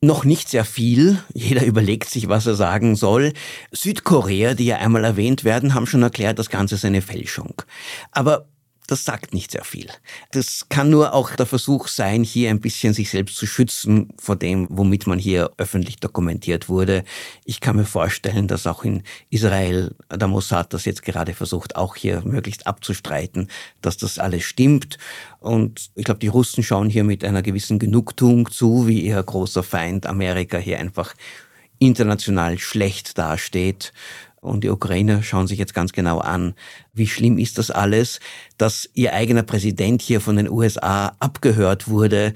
Noch 0.00 0.24
nicht 0.24 0.48
sehr 0.48 0.64
viel. 0.64 1.18
Jeder 1.34 1.64
überlegt 1.66 2.08
sich, 2.08 2.28
was 2.28 2.46
er 2.46 2.54
sagen 2.54 2.96
soll. 2.96 3.32
Südkorea, 3.70 4.54
die 4.54 4.66
ja 4.66 4.76
einmal 4.76 5.04
erwähnt 5.04 5.44
werden, 5.44 5.74
haben 5.74 5.86
schon 5.86 6.02
erklärt, 6.02 6.38
das 6.38 6.50
Ganze 6.50 6.74
ist 6.74 6.84
eine 6.84 7.02
Fälschung. 7.02 7.62
Aber 8.10 8.48
das 8.92 9.04
sagt 9.04 9.32
nicht 9.32 9.50
sehr 9.52 9.64
viel. 9.64 9.88
Das 10.32 10.66
kann 10.68 10.90
nur 10.90 11.14
auch 11.14 11.34
der 11.34 11.46
Versuch 11.46 11.88
sein, 11.88 12.22
hier 12.22 12.50
ein 12.50 12.60
bisschen 12.60 12.92
sich 12.92 13.08
selbst 13.08 13.36
zu 13.36 13.46
schützen 13.46 14.12
vor 14.18 14.36
dem, 14.36 14.66
womit 14.68 15.06
man 15.06 15.18
hier 15.18 15.50
öffentlich 15.56 15.96
dokumentiert 15.96 16.68
wurde. 16.68 17.02
Ich 17.46 17.60
kann 17.60 17.76
mir 17.76 17.86
vorstellen, 17.86 18.48
dass 18.48 18.66
auch 18.66 18.84
in 18.84 19.02
Israel 19.30 19.94
der 20.14 20.28
Mossad 20.28 20.74
das 20.74 20.84
jetzt 20.84 21.02
gerade 21.02 21.32
versucht, 21.32 21.74
auch 21.74 21.96
hier 21.96 22.20
möglichst 22.26 22.66
abzustreiten, 22.66 23.48
dass 23.80 23.96
das 23.96 24.18
alles 24.18 24.44
stimmt. 24.44 24.98
Und 25.40 25.90
ich 25.94 26.04
glaube, 26.04 26.20
die 26.20 26.28
Russen 26.28 26.62
schauen 26.62 26.90
hier 26.90 27.04
mit 27.04 27.24
einer 27.24 27.40
gewissen 27.40 27.78
Genugtuung 27.78 28.50
zu, 28.50 28.86
wie 28.86 29.00
ihr 29.00 29.22
großer 29.22 29.62
Feind 29.62 30.04
Amerika 30.04 30.58
hier 30.58 30.78
einfach 30.78 31.14
international 31.78 32.58
schlecht 32.58 33.16
dasteht. 33.16 33.94
Und 34.42 34.64
die 34.64 34.70
Ukrainer 34.70 35.22
schauen 35.22 35.46
sich 35.46 35.58
jetzt 35.60 35.72
ganz 35.72 35.92
genau 35.92 36.18
an, 36.18 36.54
wie 36.92 37.06
schlimm 37.06 37.38
ist 37.38 37.58
das 37.58 37.70
alles, 37.70 38.18
dass 38.58 38.90
ihr 38.92 39.14
eigener 39.14 39.44
Präsident 39.44 40.02
hier 40.02 40.20
von 40.20 40.34
den 40.34 40.50
USA 40.50 41.14
abgehört 41.20 41.86
wurde, 41.86 42.34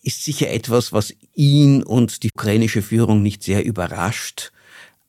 ist 0.00 0.22
sicher 0.22 0.48
etwas, 0.48 0.92
was 0.92 1.12
ihn 1.34 1.82
und 1.82 2.22
die 2.22 2.30
ukrainische 2.32 2.82
Führung 2.82 3.22
nicht 3.22 3.42
sehr 3.42 3.64
überrascht. 3.64 4.52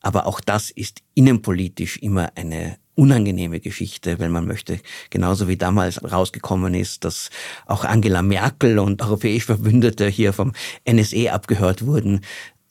Aber 0.02 0.26
auch 0.26 0.42
das 0.42 0.72
ist 0.72 1.02
innenpolitisch 1.14 1.98
immer 1.98 2.32
eine 2.36 2.78
unangenehme 2.96 3.60
Geschichte, 3.60 4.20
weil 4.20 4.30
man 4.30 4.48
möchte, 4.48 4.80
genauso 5.10 5.48
wie 5.48 5.58
damals 5.58 6.04
rausgekommen 6.04 6.74
ist, 6.74 7.04
dass 7.04 7.30
auch 7.68 7.84
Angela 7.84 8.22
Merkel 8.22 8.80
und 8.80 9.02
europäisch 9.04 9.46
Verbündete 9.46 10.08
hier 10.08 10.34
vom 10.34 10.54
NSE 10.90 11.32
abgehört 11.32 11.86
wurden, 11.86 12.22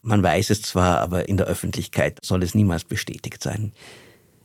man 0.04 0.22
weiß 0.22 0.50
es 0.50 0.62
zwar, 0.62 1.00
aber 1.00 1.28
in 1.28 1.36
der 1.36 1.46
Öffentlichkeit 1.46 2.18
soll 2.22 2.42
es 2.42 2.54
niemals 2.54 2.84
bestätigt 2.84 3.42
sein. 3.42 3.72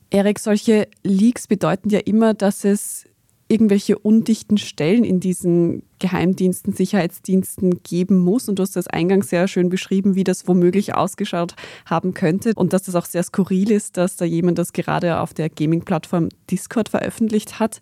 Erik, 0.10 0.40
solche 0.40 0.88
Leaks 1.04 1.48
bedeuten 1.48 1.90
ja 1.90 2.00
immer, 2.00 2.34
dass 2.34 2.64
es 2.64 3.06
irgendwelche 3.50 3.98
undichten 3.98 4.58
Stellen 4.58 5.04
in 5.04 5.20
diesen 5.20 5.84
Geheimdiensten, 5.98 6.72
Sicherheitsdiensten 6.74 7.82
geben 7.84 8.20
muss. 8.20 8.48
Und 8.48 8.60
du 8.60 8.64
hast 8.64 8.76
das 8.76 8.88
eingangs 8.88 9.30
sehr 9.30 9.48
schön 9.48 9.70
beschrieben, 9.70 10.16
wie 10.16 10.24
das 10.24 10.48
womöglich 10.48 10.96
ausgeschaut 10.96 11.56
haben 11.86 12.14
könnte. 12.14 12.54
Und 12.56 12.74
dass 12.74 12.84
das 12.84 12.96
auch 12.96 13.06
sehr 13.06 13.24
skurril 13.24 13.72
ist, 13.72 13.98
dass 13.98 14.16
da 14.16 14.26
jemand 14.26 14.60
das 14.60 14.72
gerade 14.72 15.20
auf 15.20 15.34
der 15.34 15.50
Gaming-Plattform 15.50 16.30
Discord 16.50 16.90
veröffentlicht 16.90 17.60
hat. 17.60 17.80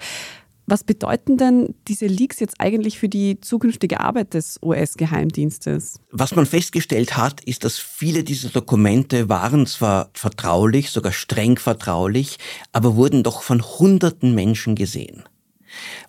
Was 0.70 0.84
bedeuten 0.84 1.38
denn 1.38 1.76
diese 1.88 2.08
Leaks 2.08 2.42
jetzt 2.42 2.56
eigentlich 2.60 3.00
für 3.00 3.08
die 3.08 3.40
zukünftige 3.40 4.02
Arbeit 4.02 4.34
des 4.34 4.60
US-Geheimdienstes? 4.62 6.02
Was 6.12 6.36
man 6.36 6.46
festgestellt 6.46 7.16
hat, 7.16 7.42
ist, 7.46 7.64
dass 7.64 7.80
viele 7.80 8.26
dieser 8.26 8.50
Dokumente 8.50 9.30
waren 9.30 9.66
zwar 9.66 10.10
vertraulich, 10.14 10.92
sogar 10.92 11.14
streng 11.14 11.58
vertraulich, 11.58 12.38
aber 12.74 12.98
wurden 12.98 13.24
doch 13.24 13.44
von 13.44 13.62
hunderten 13.62 14.36
Menschen 14.36 14.76
gesehen. 14.76 15.24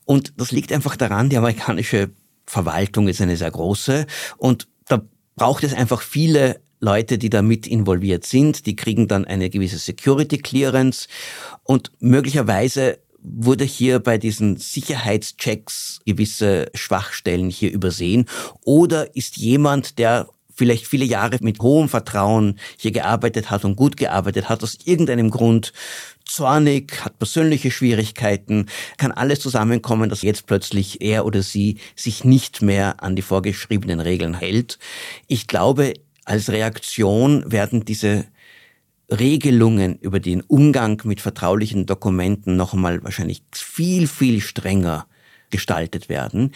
Und 0.05 0.33
das 0.39 0.51
liegt 0.51 0.73
einfach 0.73 0.97
daran, 0.97 1.31
die 1.31 1.37
amerikanische 1.37 2.11
Verwaltung 2.45 3.07
ist 3.07 3.21
eine 3.21 3.37
sehr 3.37 3.53
große 3.53 4.07
und 4.39 4.67
da 4.87 5.03
braucht 5.37 5.63
es 5.63 5.73
einfach 5.73 6.03
viele 6.03 6.61
Leute, 6.81 7.19
die 7.19 7.31
damit 7.31 7.67
involviert 7.67 8.25
sind. 8.25 8.67
Die 8.67 8.75
kriegen 8.75 9.07
dann 9.07 9.25
eine 9.25 9.51
gewisse 9.51 9.79
Security 9.79 10.39
Clearance 10.39 11.09
und 11.63 11.93
möglicherweise 12.01 12.99
wurde 13.23 13.65
hier 13.65 13.99
bei 13.99 14.19
diesen 14.19 14.57
Sicherheitschecks 14.57 16.01
gewisse 16.07 16.71
Schwachstellen 16.75 17.51
hier 17.51 17.73
übersehen? 17.73 18.27
Oder 18.65 19.15
ist 19.17 19.37
jemand, 19.37 19.99
der 19.99 20.29
vielleicht 20.59 20.89
viele 20.89 21.05
Jahre 21.05 21.39
mit 21.41 21.61
hohem 21.61 21.89
Vertrauen 21.89 22.59
hier 22.77 22.91
gearbeitet 22.91 23.51
hat 23.51 23.65
und 23.65 23.77
gut 23.77 23.97
gearbeitet 23.97 24.49
hat, 24.49 24.63
aus 24.63 24.79
irgendeinem 24.85 25.31
Grund 25.31 25.73
zornig, 26.25 27.05
hat 27.05 27.19
persönliche 27.19 27.71
Schwierigkeiten, 27.71 28.67
kann 28.97 29.13
alles 29.13 29.41
zusammenkommen, 29.41 30.11
dass 30.11 30.23
jetzt 30.23 30.47
plötzlich 30.47 31.01
er 31.01 31.25
oder 31.25 31.43
sie 31.43 31.79
sich 31.95 32.25
nicht 32.25 32.61
mehr 32.61 33.03
an 33.03 33.15
die 33.15 33.23
vorgeschriebenen 33.23 34.01
Regeln 34.01 34.35
hält. 34.35 34.79
Ich 35.29 35.47
glaube, 35.47 35.95
als 36.25 36.51
Reaktion 36.51 37.51
werden 37.51 37.85
diese 37.85 38.27
Regelungen 39.11 39.99
über 39.99 40.21
den 40.21 40.43
Umgang 40.43 41.01
mit 41.05 41.21
vertraulichen 41.21 41.87
Dokumenten 41.87 42.57
noch 42.57 42.75
einmal 42.75 43.03
wahrscheinlich 43.03 43.43
viel, 43.53 44.07
viel 44.07 44.41
strenger 44.41 45.07
gestaltet 45.51 46.09
werden. 46.09 46.53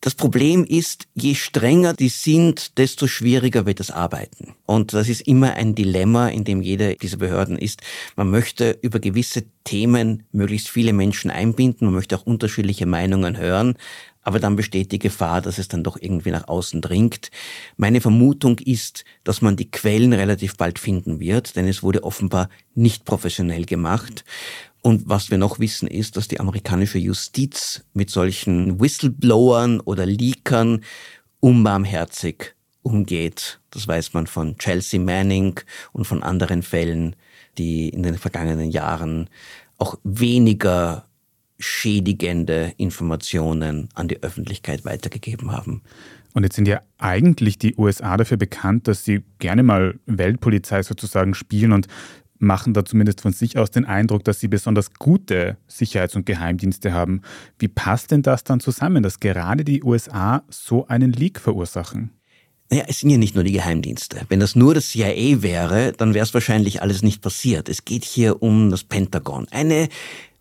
Das 0.00 0.14
Problem 0.14 0.64
ist, 0.64 1.08
je 1.14 1.34
strenger 1.34 1.92
die 1.92 2.08
sind, 2.08 2.78
desto 2.78 3.08
schwieriger 3.08 3.66
wird 3.66 3.80
das 3.80 3.90
Arbeiten. 3.90 4.54
Und 4.64 4.92
das 4.92 5.08
ist 5.08 5.22
immer 5.22 5.54
ein 5.54 5.74
Dilemma, 5.74 6.28
in 6.28 6.44
dem 6.44 6.62
jede 6.62 6.94
dieser 6.94 7.16
Behörden 7.16 7.58
ist. 7.58 7.82
Man 8.14 8.30
möchte 8.30 8.78
über 8.80 9.00
gewisse 9.00 9.44
Themen 9.64 10.22
möglichst 10.30 10.68
viele 10.68 10.92
Menschen 10.92 11.32
einbinden, 11.32 11.86
man 11.86 11.94
möchte 11.94 12.16
auch 12.16 12.26
unterschiedliche 12.26 12.86
Meinungen 12.86 13.38
hören, 13.38 13.74
aber 14.28 14.40
dann 14.40 14.56
besteht 14.56 14.92
die 14.92 14.98
Gefahr, 14.98 15.40
dass 15.40 15.56
es 15.56 15.68
dann 15.68 15.82
doch 15.82 15.96
irgendwie 15.98 16.30
nach 16.30 16.48
außen 16.48 16.82
dringt. 16.82 17.30
Meine 17.78 18.02
Vermutung 18.02 18.58
ist, 18.58 19.06
dass 19.24 19.40
man 19.40 19.56
die 19.56 19.70
Quellen 19.70 20.12
relativ 20.12 20.58
bald 20.58 20.78
finden 20.78 21.18
wird, 21.18 21.56
denn 21.56 21.66
es 21.66 21.82
wurde 21.82 22.04
offenbar 22.04 22.50
nicht 22.74 23.06
professionell 23.06 23.64
gemacht. 23.64 24.26
Und 24.82 25.08
was 25.08 25.30
wir 25.30 25.38
noch 25.38 25.60
wissen, 25.60 25.88
ist, 25.88 26.18
dass 26.18 26.28
die 26.28 26.40
amerikanische 26.40 26.98
Justiz 26.98 27.86
mit 27.94 28.10
solchen 28.10 28.78
Whistleblowern 28.78 29.80
oder 29.80 30.04
Leakern 30.04 30.84
unbarmherzig 31.40 32.54
umgeht. 32.82 33.60
Das 33.70 33.88
weiß 33.88 34.12
man 34.12 34.26
von 34.26 34.58
Chelsea 34.58 35.00
Manning 35.00 35.58
und 35.94 36.04
von 36.06 36.22
anderen 36.22 36.62
Fällen, 36.62 37.16
die 37.56 37.88
in 37.88 38.02
den 38.02 38.18
vergangenen 38.18 38.70
Jahren 38.70 39.30
auch 39.78 39.98
weniger 40.04 41.07
schädigende 41.58 42.72
Informationen 42.76 43.88
an 43.94 44.08
die 44.08 44.22
Öffentlichkeit 44.22 44.84
weitergegeben 44.84 45.52
haben. 45.52 45.82
Und 46.34 46.44
jetzt 46.44 46.56
sind 46.56 46.68
ja 46.68 46.80
eigentlich 46.98 47.58
die 47.58 47.74
USA 47.76 48.16
dafür 48.16 48.36
bekannt, 48.36 48.86
dass 48.86 49.04
sie 49.04 49.22
gerne 49.38 49.62
mal 49.62 49.98
Weltpolizei 50.06 50.82
sozusagen 50.82 51.34
spielen 51.34 51.72
und 51.72 51.88
machen 52.38 52.74
da 52.74 52.84
zumindest 52.84 53.20
von 53.20 53.32
sich 53.32 53.58
aus 53.58 53.70
den 53.70 53.84
Eindruck, 53.84 54.24
dass 54.24 54.38
sie 54.38 54.48
besonders 54.48 54.94
gute 54.94 55.56
Sicherheits- 55.66 56.14
und 56.14 56.26
Geheimdienste 56.26 56.92
haben. 56.92 57.22
Wie 57.58 57.68
passt 57.68 58.12
denn 58.12 58.22
das 58.22 58.44
dann 58.44 58.60
zusammen, 58.60 59.02
dass 59.02 59.18
gerade 59.18 59.64
die 59.64 59.82
USA 59.82 60.44
so 60.48 60.86
einen 60.86 61.12
Leak 61.12 61.40
verursachen? 61.40 62.10
Naja, 62.70 62.84
es 62.86 63.00
sind 63.00 63.10
ja 63.10 63.16
nicht 63.16 63.34
nur 63.34 63.44
die 63.44 63.52
Geheimdienste. 63.52 64.26
Wenn 64.28 64.40
das 64.40 64.54
nur 64.54 64.74
das 64.74 64.90
CIA 64.90 65.42
wäre, 65.42 65.92
dann 65.92 66.12
wäre 66.12 66.24
es 66.24 66.34
wahrscheinlich 66.34 66.82
alles 66.82 67.02
nicht 67.02 67.22
passiert. 67.22 67.68
Es 67.68 67.84
geht 67.86 68.04
hier 68.04 68.42
um 68.42 68.70
das 68.70 68.84
Pentagon. 68.84 69.46
Eine 69.50 69.88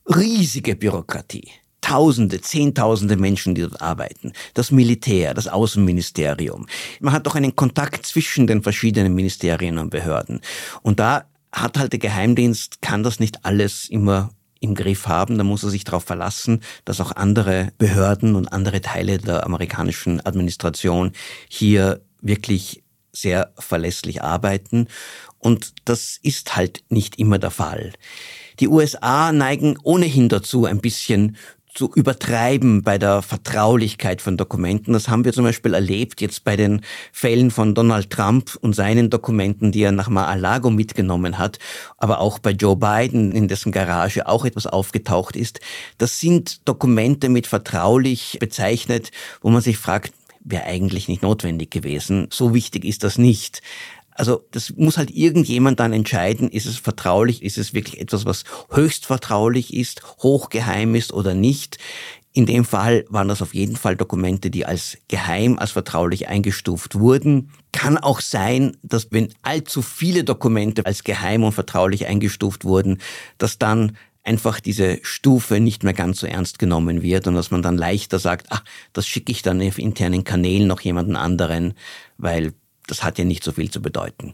riesige 0.07 0.75
Bürokratie. 0.75 1.49
Tausende, 1.81 2.41
Zehntausende 2.41 3.15
Menschen, 3.15 3.55
die 3.55 3.61
dort 3.61 3.81
arbeiten. 3.81 4.33
Das 4.53 4.71
Militär, 4.71 5.33
das 5.33 5.47
Außenministerium. 5.47 6.65
Man 6.99 7.13
hat 7.13 7.25
doch 7.25 7.35
einen 7.35 7.55
Kontakt 7.55 8.05
zwischen 8.05 8.45
den 8.45 8.61
verschiedenen 8.61 9.15
Ministerien 9.15 9.77
und 9.77 9.89
Behörden. 9.89 10.41
Und 10.81 10.99
da 10.99 11.25
hat 11.51 11.77
halt 11.77 11.93
der 11.93 11.99
Geheimdienst, 11.99 12.81
kann 12.81 13.03
das 13.03 13.19
nicht 13.21 13.45
alles 13.45 13.87
immer 13.87 14.31
im 14.59 14.75
Griff 14.75 15.07
haben. 15.07 15.37
Da 15.37 15.45
muss 15.45 15.63
er 15.63 15.69
sich 15.69 15.85
darauf 15.85 16.03
verlassen, 16.03 16.61
dass 16.83 16.99
auch 16.99 17.13
andere 17.13 17.71
Behörden 17.77 18.35
und 18.35 18.47
andere 18.47 18.81
Teile 18.81 19.17
der 19.19 19.45
amerikanischen 19.45 20.19
Administration 20.25 21.13
hier 21.47 22.01
wirklich 22.21 22.83
sehr 23.13 23.53
verlässlich 23.57 24.23
arbeiten. 24.23 24.87
Und 25.39 25.73
das 25.85 26.19
ist 26.21 26.55
halt 26.55 26.83
nicht 26.89 27.17
immer 27.17 27.39
der 27.39 27.51
Fall. 27.51 27.93
Die 28.59 28.67
USA 28.67 29.31
neigen 29.31 29.77
ohnehin 29.83 30.29
dazu, 30.29 30.65
ein 30.65 30.79
bisschen 30.79 31.37
zu 31.77 31.91
übertreiben 31.93 32.81
bei 32.81 32.97
der 32.97 33.21
Vertraulichkeit 33.21 34.19
von 34.19 34.35
Dokumenten. 34.35 34.93
Das 34.93 35.09
haben 35.09 35.23
wir 35.25 35.33
zum 35.33 35.43
Beispiel 35.43 35.75
erlebt 35.75 36.21
jetzt 36.21 36.43
bei 36.43 36.55
den 36.55 36.81
Fällen 37.11 37.51
von 37.51 37.75
Donald 37.75 38.09
Trump 38.09 38.57
und 38.61 38.73
seinen 38.73 39.11
Dokumenten, 39.11 39.71
die 39.71 39.83
er 39.83 39.91
nach 39.91 40.09
Mar-a-Lago 40.09 40.71
mitgenommen 40.71 41.37
hat, 41.37 41.59
aber 41.97 42.19
auch 42.19 42.39
bei 42.39 42.49
Joe 42.49 42.75
Biden, 42.75 43.31
in 43.31 43.47
dessen 43.47 43.71
Garage 43.71 44.27
auch 44.27 44.43
etwas 44.43 44.65
aufgetaucht 44.65 45.35
ist. 45.35 45.59
Das 45.99 46.19
sind 46.19 46.67
Dokumente 46.67 47.29
mit 47.29 47.45
vertraulich 47.45 48.37
bezeichnet, 48.39 49.11
wo 49.41 49.51
man 49.51 49.61
sich 49.61 49.77
fragt, 49.77 50.13
wäre 50.49 50.63
eigentlich 50.63 51.07
nicht 51.07 51.21
notwendig 51.21 51.69
gewesen. 51.69 52.27
So 52.31 52.55
wichtig 52.55 52.85
ist 52.85 53.03
das 53.03 53.19
nicht. 53.19 53.61
Also 54.17 54.43
das 54.49 54.73
muss 54.75 54.97
halt 54.97 55.11
irgendjemand 55.11 55.79
dann 55.79 55.93
entscheiden, 55.93 56.49
ist 56.49 56.65
es 56.65 56.77
vertraulich, 56.77 57.43
ist 57.43 57.59
es 57.59 57.75
wirklich 57.75 58.01
etwas, 58.01 58.25
was 58.25 58.45
höchst 58.71 59.05
vertraulich 59.05 59.75
ist, 59.75 60.01
hochgeheim 60.23 60.95
ist 60.95 61.13
oder 61.13 61.35
nicht. 61.35 61.77
In 62.33 62.47
dem 62.47 62.65
Fall 62.65 63.05
waren 63.09 63.27
das 63.27 63.43
auf 63.43 63.53
jeden 63.53 63.75
Fall 63.75 63.95
Dokumente, 63.95 64.49
die 64.49 64.65
als 64.65 64.97
geheim, 65.07 65.59
als 65.59 65.71
vertraulich 65.71 66.27
eingestuft 66.27 66.95
wurden. 66.95 67.51
Kann 67.71 67.99
auch 67.99 68.19
sein, 68.19 68.75
dass 68.81 69.11
wenn 69.11 69.33
allzu 69.43 69.83
viele 69.83 70.23
Dokumente 70.23 70.85
als 70.87 71.03
geheim 71.03 71.43
und 71.43 71.51
vertraulich 71.51 72.07
eingestuft 72.07 72.63
wurden, 72.63 72.99
dass 73.37 73.59
dann 73.59 73.97
einfach 74.23 74.59
diese 74.59 74.97
Stufe 75.03 75.59
nicht 75.59 75.83
mehr 75.83 75.93
ganz 75.93 76.19
so 76.19 76.27
ernst 76.27 76.57
genommen 76.57 77.03
wird 77.03 77.27
und 77.27 77.35
dass 77.35 77.51
man 77.51 77.61
dann 77.61 77.77
leichter 77.77 78.17
sagt, 78.17 78.47
ach, 78.49 78.63
das 78.93 79.07
schicke 79.07 79.31
ich 79.31 79.43
dann 79.43 79.61
auf 79.61 79.77
internen 79.77 80.23
Kanälen 80.23 80.67
noch 80.67 80.81
jemanden 80.81 81.15
anderen, 81.15 81.75
weil 82.17 82.53
das 82.87 83.03
hat 83.03 83.17
ja 83.17 83.25
nicht 83.25 83.43
so 83.43 83.51
viel 83.51 83.69
zu 83.69 83.81
bedeuten. 83.81 84.33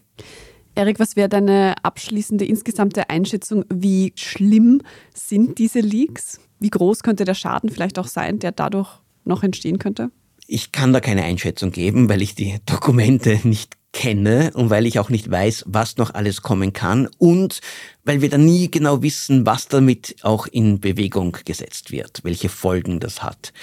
Erik, 0.76 1.00
was 1.00 1.16
wäre 1.16 1.30
deine 1.30 1.76
abschließende 1.84 2.46
insgesamte 2.46 3.10
Einschätzung? 3.10 3.66
Wie 3.72 4.14
schlimm 4.16 4.82
sind 5.14 5.60
diese 5.60 5.82
Leaks? 5.82 6.40
Wie 6.60 6.70
groß 6.72 7.04
könnte 7.04 7.26
der 7.26 7.36
Schaden 7.36 7.70
vielleicht 7.70 8.00
auch 8.00 8.08
sein, 8.08 8.40
der 8.40 8.52
dadurch 8.52 8.90
noch 9.24 9.44
entstehen 9.44 9.78
könnte? 9.78 10.10
Ich 10.48 10.72
kann 10.72 10.92
da 10.92 11.00
keine 11.00 11.24
Einschätzung 11.24 11.72
geben, 11.72 12.10
weil 12.10 12.22
ich 12.22 12.36
die 12.36 12.58
Dokumente 12.66 13.40
nicht 13.44 13.78
kenne 13.94 14.52
und 14.56 14.72
weil 14.72 14.88
ich 14.88 15.00
auch 15.00 15.10
nicht 15.10 15.30
weiß, 15.30 15.66
was 15.68 15.98
noch 15.98 16.14
alles 16.14 16.42
kommen 16.42 16.74
kann 16.74 17.08
und 17.20 17.62
weil 18.04 18.22
wir 18.22 18.30
dann 18.30 18.44
nie 18.44 18.70
genau 18.70 19.04
wissen, 19.04 19.46
was 19.46 19.68
damit 19.68 20.16
auch 20.24 20.48
in 20.48 20.80
Bewegung 20.80 21.38
gesetzt 21.46 21.92
wird, 21.92 22.22
welche 22.24 22.50
Folgen 22.50 23.00
das 23.00 23.24
hat. 23.24 23.54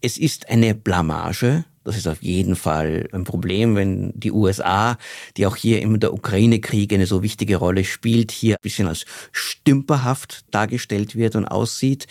Es 0.00 0.18
ist 0.18 0.50
eine 0.50 0.74
Blamage. 0.74 1.64
Das 1.88 1.96
ist 1.96 2.06
auf 2.06 2.22
jeden 2.22 2.54
Fall 2.54 3.08
ein 3.12 3.24
Problem, 3.24 3.74
wenn 3.74 4.12
die 4.14 4.30
USA, 4.30 4.98
die 5.38 5.46
auch 5.46 5.56
hier 5.56 5.80
im 5.80 5.98
der 5.98 6.12
Ukraine-Krieg 6.12 6.92
eine 6.92 7.06
so 7.06 7.22
wichtige 7.22 7.56
Rolle 7.56 7.82
spielt, 7.82 8.30
hier 8.30 8.56
ein 8.56 8.62
bisschen 8.62 8.88
als 8.88 9.06
stümperhaft 9.32 10.44
dargestellt 10.50 11.16
wird 11.16 11.34
und 11.34 11.46
aussieht. 11.46 12.06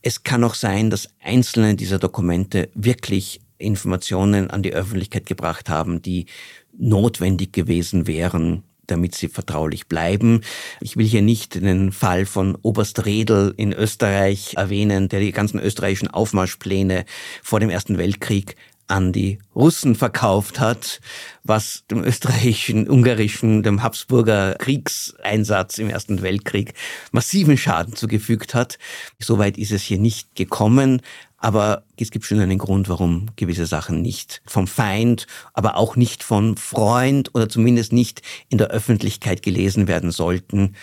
Es 0.00 0.22
kann 0.22 0.42
auch 0.44 0.54
sein, 0.54 0.88
dass 0.88 1.10
einzelne 1.22 1.74
dieser 1.74 1.98
Dokumente 1.98 2.70
wirklich 2.72 3.42
Informationen 3.58 4.48
an 4.48 4.62
die 4.62 4.72
Öffentlichkeit 4.72 5.26
gebracht 5.26 5.68
haben, 5.68 6.00
die 6.00 6.24
notwendig 6.72 7.52
gewesen 7.52 8.06
wären, 8.06 8.62
damit 8.86 9.14
sie 9.14 9.28
vertraulich 9.28 9.88
bleiben. 9.88 10.40
Ich 10.80 10.96
will 10.96 11.06
hier 11.06 11.22
nicht 11.22 11.54
den 11.54 11.92
Fall 11.92 12.24
von 12.24 12.56
Oberst 12.62 13.04
Redl 13.04 13.52
in 13.58 13.74
Österreich 13.74 14.54
erwähnen, 14.56 15.08
der 15.08 15.20
die 15.20 15.32
ganzen 15.32 15.60
österreichischen 15.60 16.08
Aufmarschpläne 16.08 17.04
vor 17.42 17.60
dem 17.60 17.68
Ersten 17.68 17.98
Weltkrieg 17.98 18.56
an 18.92 19.10
die 19.12 19.38
Russen 19.56 19.94
verkauft 19.94 20.60
hat, 20.60 21.00
was 21.42 21.84
dem 21.90 22.04
österreichischen, 22.04 22.88
ungarischen, 22.88 23.62
dem 23.62 23.82
Habsburger 23.82 24.54
Kriegseinsatz 24.58 25.78
im 25.78 25.88
Ersten 25.88 26.20
Weltkrieg 26.20 26.74
massiven 27.10 27.56
Schaden 27.56 27.96
zugefügt 27.96 28.54
hat. 28.54 28.78
Soweit 29.18 29.56
ist 29.56 29.72
es 29.72 29.82
hier 29.82 29.98
nicht 29.98 30.34
gekommen. 30.36 31.00
Aber 31.38 31.82
es 31.96 32.12
gibt 32.12 32.24
schon 32.24 32.38
einen 32.38 32.58
Grund, 32.58 32.88
warum 32.88 33.26
gewisse 33.34 33.66
Sachen 33.66 34.00
nicht 34.00 34.42
vom 34.46 34.68
Feind, 34.68 35.26
aber 35.54 35.76
auch 35.76 35.96
nicht 35.96 36.22
von 36.22 36.56
Freund 36.56 37.34
oder 37.34 37.48
zumindest 37.48 37.92
nicht 37.92 38.22
in 38.48 38.58
der 38.58 38.68
Öffentlichkeit 38.68 39.42
gelesen 39.42 39.88
werden 39.88 40.12
sollten, 40.12 40.76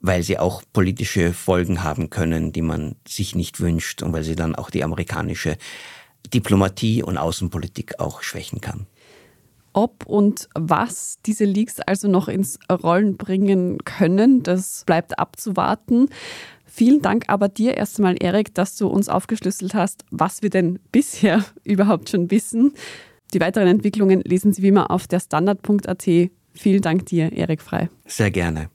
weil 0.00 0.22
sie 0.22 0.38
auch 0.38 0.62
politische 0.74 1.32
Folgen 1.32 1.82
haben 1.82 2.10
können, 2.10 2.52
die 2.52 2.60
man 2.60 2.96
sich 3.06 3.34
nicht 3.34 3.60
wünscht 3.60 4.02
und 4.02 4.12
weil 4.12 4.24
sie 4.24 4.36
dann 4.36 4.54
auch 4.54 4.68
die 4.68 4.84
amerikanische 4.84 5.56
Diplomatie 6.32 7.02
und 7.02 7.18
Außenpolitik 7.18 8.00
auch 8.00 8.22
schwächen 8.22 8.60
kann. 8.60 8.86
Ob 9.72 10.06
und 10.06 10.48
was 10.54 11.18
diese 11.24 11.44
Leaks 11.44 11.80
also 11.80 12.08
noch 12.08 12.28
ins 12.28 12.58
Rollen 12.70 13.16
bringen 13.16 13.78
können, 13.84 14.42
das 14.42 14.82
bleibt 14.86 15.18
abzuwarten. 15.18 16.08
Vielen 16.64 17.02
Dank 17.02 17.24
aber 17.28 17.48
dir 17.48 17.76
erst 17.76 17.98
einmal, 17.98 18.16
Erik, 18.20 18.54
dass 18.54 18.76
du 18.76 18.88
uns 18.88 19.08
aufgeschlüsselt 19.08 19.74
hast, 19.74 20.04
was 20.10 20.42
wir 20.42 20.50
denn 20.50 20.78
bisher 20.92 21.44
überhaupt 21.64 22.10
schon 22.10 22.30
wissen. 22.30 22.72
Die 23.34 23.40
weiteren 23.40 23.68
Entwicklungen 23.68 24.20
lesen 24.22 24.52
Sie 24.52 24.62
wie 24.62 24.68
immer 24.68 24.90
auf 24.90 25.06
der 25.06 25.20
Standard.at. 25.20 26.08
Vielen 26.54 26.82
Dank 26.82 27.06
dir, 27.06 27.32
Erik 27.32 27.62
Frei. 27.62 27.90
Sehr 28.06 28.30
gerne. 28.30 28.70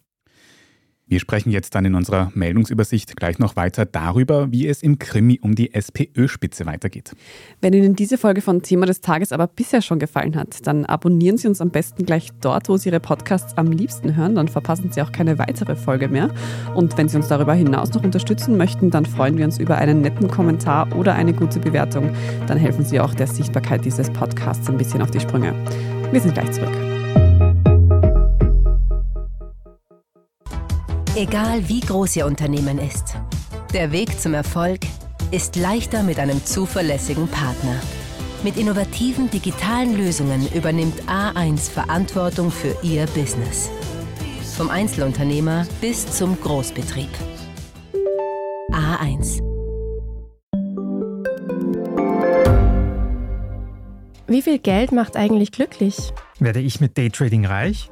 Wir 1.05 1.19
sprechen 1.19 1.51
jetzt 1.51 1.75
dann 1.75 1.83
in 1.83 1.95
unserer 1.95 2.31
Meldungsübersicht 2.33 3.17
gleich 3.17 3.37
noch 3.37 3.55
weiter 3.57 3.85
darüber, 3.85 4.51
wie 4.51 4.67
es 4.67 4.81
im 4.81 4.99
Krimi 4.99 5.37
um 5.41 5.53
die 5.53 5.73
SPÖ-Spitze 5.73 6.65
weitergeht. 6.65 7.11
Wenn 7.59 7.73
Ihnen 7.73 7.95
diese 7.95 8.17
Folge 8.17 8.41
von 8.41 8.61
Thema 8.61 8.85
des 8.85 9.01
Tages 9.01 9.33
aber 9.33 9.47
bisher 9.47 9.81
schon 9.81 9.99
gefallen 9.99 10.35
hat, 10.35 10.65
dann 10.65 10.85
abonnieren 10.85 11.37
Sie 11.37 11.47
uns 11.47 11.59
am 11.59 11.71
besten 11.71 12.05
gleich 12.05 12.29
dort, 12.39 12.69
wo 12.69 12.77
Sie 12.77 12.89
Ihre 12.89 13.01
Podcasts 13.01 13.57
am 13.57 13.71
liebsten 13.71 14.15
hören, 14.15 14.35
dann 14.35 14.47
verpassen 14.47 14.91
Sie 14.91 15.01
auch 15.01 15.11
keine 15.11 15.37
weitere 15.37 15.75
Folge 15.75 16.07
mehr. 16.07 16.33
Und 16.73 16.97
wenn 16.97 17.09
Sie 17.09 17.17
uns 17.17 17.27
darüber 17.27 17.53
hinaus 17.53 17.93
noch 17.93 18.03
unterstützen 18.03 18.55
möchten, 18.55 18.89
dann 18.89 19.05
freuen 19.05 19.37
wir 19.37 19.43
uns 19.43 19.59
über 19.59 19.77
einen 19.77 20.01
netten 20.01 20.29
Kommentar 20.29 20.95
oder 20.95 21.15
eine 21.15 21.33
gute 21.33 21.59
Bewertung. 21.59 22.11
Dann 22.47 22.57
helfen 22.57 22.85
Sie 22.85 23.01
auch 23.01 23.13
der 23.13 23.27
Sichtbarkeit 23.27 23.83
dieses 23.83 24.09
Podcasts 24.09 24.69
ein 24.69 24.77
bisschen 24.77 25.01
auf 25.01 25.11
die 25.11 25.19
Sprünge. 25.19 25.53
Wir 26.11 26.21
sind 26.21 26.33
gleich 26.33 26.51
zurück. 26.51 27.02
Egal 31.15 31.69
wie 31.69 31.79
groß 31.79 32.15
Ihr 32.15 32.25
Unternehmen 32.25 32.79
ist, 32.79 33.15
der 33.71 33.91
Weg 33.91 34.19
zum 34.19 34.33
Erfolg 34.33 34.79
ist 35.29 35.55
leichter 35.55 36.01
mit 36.01 36.17
einem 36.17 36.43
zuverlässigen 36.43 37.27
Partner. 37.27 37.79
Mit 38.43 38.57
innovativen 38.57 39.29
digitalen 39.29 39.95
Lösungen 39.95 40.51
übernimmt 40.55 41.03
A1 41.03 41.69
Verantwortung 41.69 42.49
für 42.49 42.75
Ihr 42.81 43.05
Business. 43.05 43.69
Vom 44.57 44.71
Einzelunternehmer 44.71 45.67
bis 45.81 46.03
zum 46.07 46.35
Großbetrieb. 46.41 47.09
A1. 48.71 49.39
Wie 54.25 54.41
viel 54.41 54.57
Geld 54.57 54.91
macht 54.91 55.15
eigentlich 55.15 55.51
glücklich? 55.51 56.11
Werde 56.39 56.59
ich 56.59 56.81
mit 56.81 56.97
Daytrading 56.97 57.45
reich? 57.45 57.91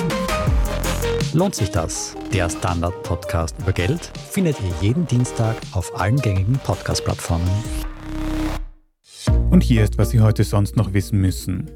Lohnt 1.33 1.55
sich 1.55 1.71
das? 1.71 2.17
Der 2.33 2.49
Standard-Podcast 2.49 3.55
über 3.59 3.71
Geld 3.71 4.11
findet 4.29 4.57
ihr 4.59 4.73
jeden 4.81 5.07
Dienstag 5.07 5.55
auf 5.71 5.97
allen 5.97 6.17
gängigen 6.17 6.59
Podcast-Plattformen. 6.61 7.47
Und 9.49 9.63
hier 9.63 9.83
ist, 9.83 9.97
was 9.97 10.09
Sie 10.09 10.19
heute 10.19 10.43
sonst 10.43 10.75
noch 10.75 10.93
wissen 10.93 11.21
müssen. 11.21 11.71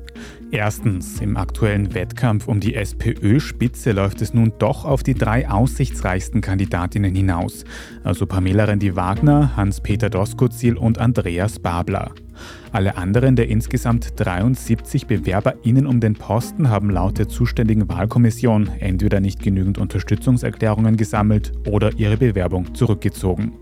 Erstens, 0.51 1.21
im 1.21 1.37
aktuellen 1.37 1.93
Wettkampf 1.93 2.49
um 2.49 2.59
die 2.59 2.75
SPÖ-Spitze 2.75 3.93
läuft 3.93 4.21
es 4.21 4.33
nun 4.33 4.51
doch 4.59 4.83
auf 4.83 5.03
die 5.03 5.13
drei 5.13 5.49
aussichtsreichsten 5.49 6.41
Kandidatinnen 6.41 7.15
hinaus, 7.15 7.63
also 8.03 8.25
Pamela 8.25 8.65
Rendi-Wagner, 8.65 9.55
Hans-Peter 9.55 10.09
Doskozil 10.09 10.75
und 10.75 10.99
Andreas 10.99 11.59
Babler. 11.59 12.11
Alle 12.75 12.97
anderen 12.97 13.37
der 13.37 13.47
insgesamt 13.47 14.19
73 14.19 15.07
BewerberInnen 15.07 15.87
um 15.87 16.01
den 16.01 16.13
Posten 16.13 16.69
haben 16.69 16.89
laut 16.89 17.17
der 17.17 17.29
zuständigen 17.29 17.87
Wahlkommission 17.87 18.69
entweder 18.79 19.21
nicht 19.21 19.41
genügend 19.41 19.77
Unterstützungserklärungen 19.77 20.97
gesammelt 20.97 21.53
oder 21.69 21.93
ihre 21.95 22.17
Bewerbung 22.17 22.75
zurückgezogen. 22.75 23.53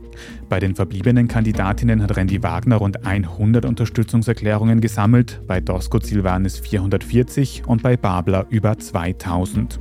Bei 0.49 0.59
den 0.59 0.73
verbliebenen 0.73 1.27
Kandidatinnen 1.27 2.01
hat 2.01 2.17
Randy 2.17 2.41
Wagner 2.41 2.77
rund 2.77 3.05
100 3.05 3.65
Unterstützungserklärungen 3.65 4.81
gesammelt, 4.81 5.43
bei 5.45 5.61
Doskozil 5.61 6.23
waren 6.23 6.45
es 6.45 6.57
440 6.57 7.67
und 7.67 7.83
bei 7.83 7.95
Babler 7.95 8.47
über 8.49 8.79
2000. 8.79 9.77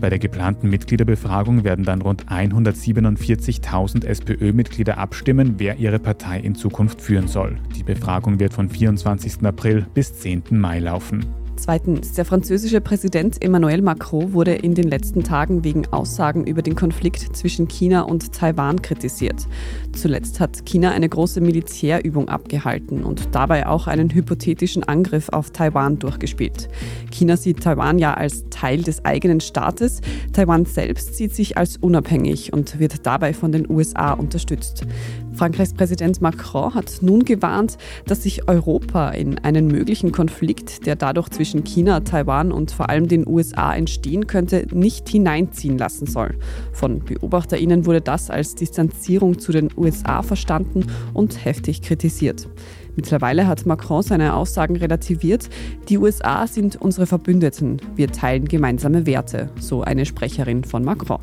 Bei 0.00 0.08
der 0.08 0.18
geplanten 0.18 0.70
Mitgliederbefragung 0.70 1.64
werden 1.64 1.84
dann 1.84 2.02
rund 2.02 2.26
147.000 2.26 4.04
SPÖ-Mitglieder 4.04 4.98
abstimmen, 4.98 5.54
wer 5.58 5.78
ihre 5.78 5.98
Partei 5.98 6.40
in 6.40 6.54
Zukunft 6.54 7.00
führen 7.00 7.28
soll. 7.28 7.58
Die 7.76 7.82
Befragung 7.82 8.38
wird 8.38 8.52
von 8.52 8.68
24. 8.68 9.44
April 9.44 9.86
bis 9.94 10.14
10. 10.14 10.42
Mai 10.50 10.78
laufen. 10.78 11.39
Zweitens, 11.60 12.14
der 12.14 12.24
französische 12.24 12.80
Präsident 12.80 13.44
Emmanuel 13.44 13.82
Macron 13.82 14.32
wurde 14.32 14.54
in 14.54 14.74
den 14.74 14.88
letzten 14.88 15.22
Tagen 15.24 15.62
wegen 15.62 15.86
Aussagen 15.88 16.46
über 16.46 16.62
den 16.62 16.74
Konflikt 16.74 17.36
zwischen 17.36 17.68
China 17.68 18.00
und 18.00 18.32
Taiwan 18.32 18.80
kritisiert. 18.80 19.46
Zuletzt 19.92 20.40
hat 20.40 20.64
China 20.64 20.92
eine 20.92 21.06
große 21.06 21.42
Militärübung 21.42 22.30
abgehalten 22.30 23.04
und 23.04 23.34
dabei 23.34 23.66
auch 23.66 23.88
einen 23.88 24.08
hypothetischen 24.08 24.84
Angriff 24.84 25.28
auf 25.28 25.50
Taiwan 25.50 25.98
durchgespielt. 25.98 26.70
China 27.10 27.36
sieht 27.36 27.62
Taiwan 27.62 27.98
ja 27.98 28.14
als 28.14 28.46
Teil 28.48 28.82
des 28.82 29.04
eigenen 29.04 29.40
Staates. 29.40 30.00
Taiwan 30.32 30.64
selbst 30.64 31.16
sieht 31.16 31.34
sich 31.34 31.58
als 31.58 31.76
unabhängig 31.76 32.54
und 32.54 32.78
wird 32.78 33.04
dabei 33.04 33.34
von 33.34 33.52
den 33.52 33.68
USA 33.68 34.12
unterstützt. 34.14 34.86
Frankreichs 35.34 35.72
Präsident 35.72 36.20
Macron 36.20 36.74
hat 36.74 36.98
nun 37.00 37.24
gewarnt, 37.24 37.78
dass 38.06 38.24
sich 38.24 38.48
Europa 38.48 39.10
in 39.10 39.38
einen 39.38 39.68
möglichen 39.68 40.12
Konflikt, 40.12 40.86
der 40.86 40.96
dadurch 40.96 41.30
zwischen 41.30 41.49
China, 41.58 42.00
Taiwan 42.00 42.52
und 42.52 42.70
vor 42.70 42.88
allem 42.88 43.08
den 43.08 43.26
USA 43.26 43.74
entstehen 43.74 44.26
könnte, 44.26 44.66
nicht 44.72 45.08
hineinziehen 45.08 45.78
lassen 45.78 46.06
soll. 46.06 46.36
Von 46.72 47.00
Beobachterinnen 47.00 47.86
wurde 47.86 48.00
das 48.00 48.30
als 48.30 48.54
Distanzierung 48.54 49.38
zu 49.38 49.52
den 49.52 49.70
USA 49.76 50.22
verstanden 50.22 50.86
und 51.12 51.44
heftig 51.44 51.82
kritisiert. 51.82 52.48
Mittlerweile 52.96 53.46
hat 53.46 53.66
Macron 53.66 54.02
seine 54.02 54.34
Aussagen 54.34 54.76
relativiert. 54.76 55.48
Die 55.88 55.98
USA 55.98 56.46
sind 56.46 56.76
unsere 56.76 57.06
Verbündeten. 57.06 57.78
Wir 57.96 58.08
teilen 58.08 58.46
gemeinsame 58.46 59.06
Werte, 59.06 59.50
so 59.58 59.82
eine 59.82 60.06
Sprecherin 60.06 60.64
von 60.64 60.84
Macron. 60.84 61.20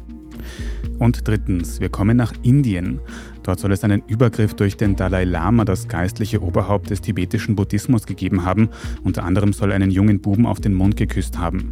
Und 0.99 1.27
drittens, 1.27 1.79
wir 1.79 1.89
kommen 1.89 2.17
nach 2.17 2.33
Indien. 2.41 2.99
Dort 3.47 3.61
soll 3.61 3.71
es 3.71 3.85
einen 3.85 4.03
Übergriff 4.07 4.55
durch 4.55 4.75
den 4.75 4.97
Dalai 4.97 5.23
Lama, 5.23 5.63
das 5.63 5.87
geistliche 5.87 6.43
Oberhaupt 6.43 6.89
des 6.89 6.99
tibetischen 6.99 7.55
Buddhismus, 7.55 8.05
gegeben 8.05 8.43
haben. 8.43 8.67
Unter 9.05 9.23
anderem 9.23 9.53
soll 9.53 9.71
einen 9.71 9.89
jungen 9.89 10.19
Buben 10.19 10.45
auf 10.45 10.59
den 10.59 10.73
Mund 10.73 10.97
geküsst 10.97 11.37
haben. 11.37 11.71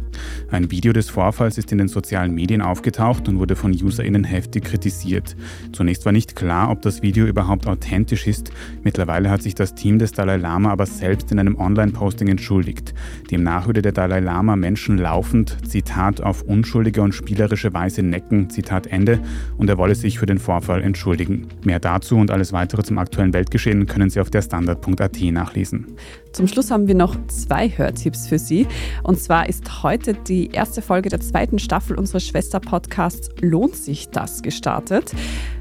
Ein 0.50 0.70
Video 0.70 0.94
des 0.94 1.10
Vorfalls 1.10 1.58
ist 1.58 1.72
in 1.72 1.76
den 1.76 1.88
sozialen 1.88 2.34
Medien 2.34 2.62
aufgetaucht 2.62 3.28
und 3.28 3.38
wurde 3.38 3.56
von 3.56 3.72
UserInnen 3.72 4.24
heftig 4.24 4.64
kritisiert. 4.64 5.36
Zunächst 5.72 6.06
war 6.06 6.12
nicht 6.12 6.34
klar, 6.34 6.70
ob 6.70 6.80
das 6.80 7.02
Video 7.02 7.26
überhaupt 7.26 7.66
authentisch 7.66 8.26
ist. 8.26 8.52
Mittlerweile 8.82 9.28
hat 9.28 9.42
sich 9.42 9.54
das 9.54 9.74
Team 9.74 9.98
des 9.98 10.12
Dalai 10.12 10.38
Lama 10.38 10.70
aber 10.70 10.86
selbst 10.86 11.30
in 11.30 11.38
einem 11.38 11.56
Online-Posting 11.56 12.28
entschuldigt. 12.28 12.94
Demnach 13.30 13.66
würde 13.66 13.82
der 13.82 13.92
Dalai 13.92 14.20
Lama 14.20 14.56
Menschen 14.56 14.96
laufend, 14.96 15.58
Zitat, 15.68 16.22
auf 16.22 16.40
unschuldige 16.40 17.02
und 17.02 17.14
spielerische 17.14 17.74
Weise 17.74 18.02
necken, 18.02 18.48
Zitat 18.48 18.86
Ende, 18.86 19.20
und 19.58 19.68
er 19.68 19.76
wolle 19.76 19.94
sich 19.94 20.18
für 20.18 20.24
den 20.24 20.38
Vorfall 20.38 20.80
entschuldigen. 20.80 21.48
Mehr 21.66 21.80
dazu 21.80 22.16
und 22.16 22.30
alles 22.30 22.52
weitere 22.52 22.84
zum 22.84 22.96
aktuellen 22.96 23.32
Weltgeschehen 23.32 23.86
können 23.86 24.08
Sie 24.08 24.20
auf 24.20 24.30
der 24.30 24.40
Standard.at 24.40 25.20
nachlesen. 25.20 25.96
Zum 26.30 26.46
Schluss 26.46 26.70
haben 26.70 26.86
wir 26.86 26.94
noch 26.94 27.16
zwei 27.26 27.68
Hörtipps 27.68 28.28
für 28.28 28.38
Sie. 28.38 28.68
Und 29.02 29.18
zwar 29.18 29.48
ist 29.48 29.82
heute 29.82 30.14
die 30.14 30.52
erste 30.52 30.80
Folge 30.80 31.08
der 31.08 31.18
zweiten 31.20 31.58
Staffel 31.58 31.98
unseres 31.98 32.24
Schwester-Podcasts 32.24 33.30
Lohnt 33.40 33.74
sich 33.74 34.10
das 34.10 34.42
gestartet. 34.42 35.12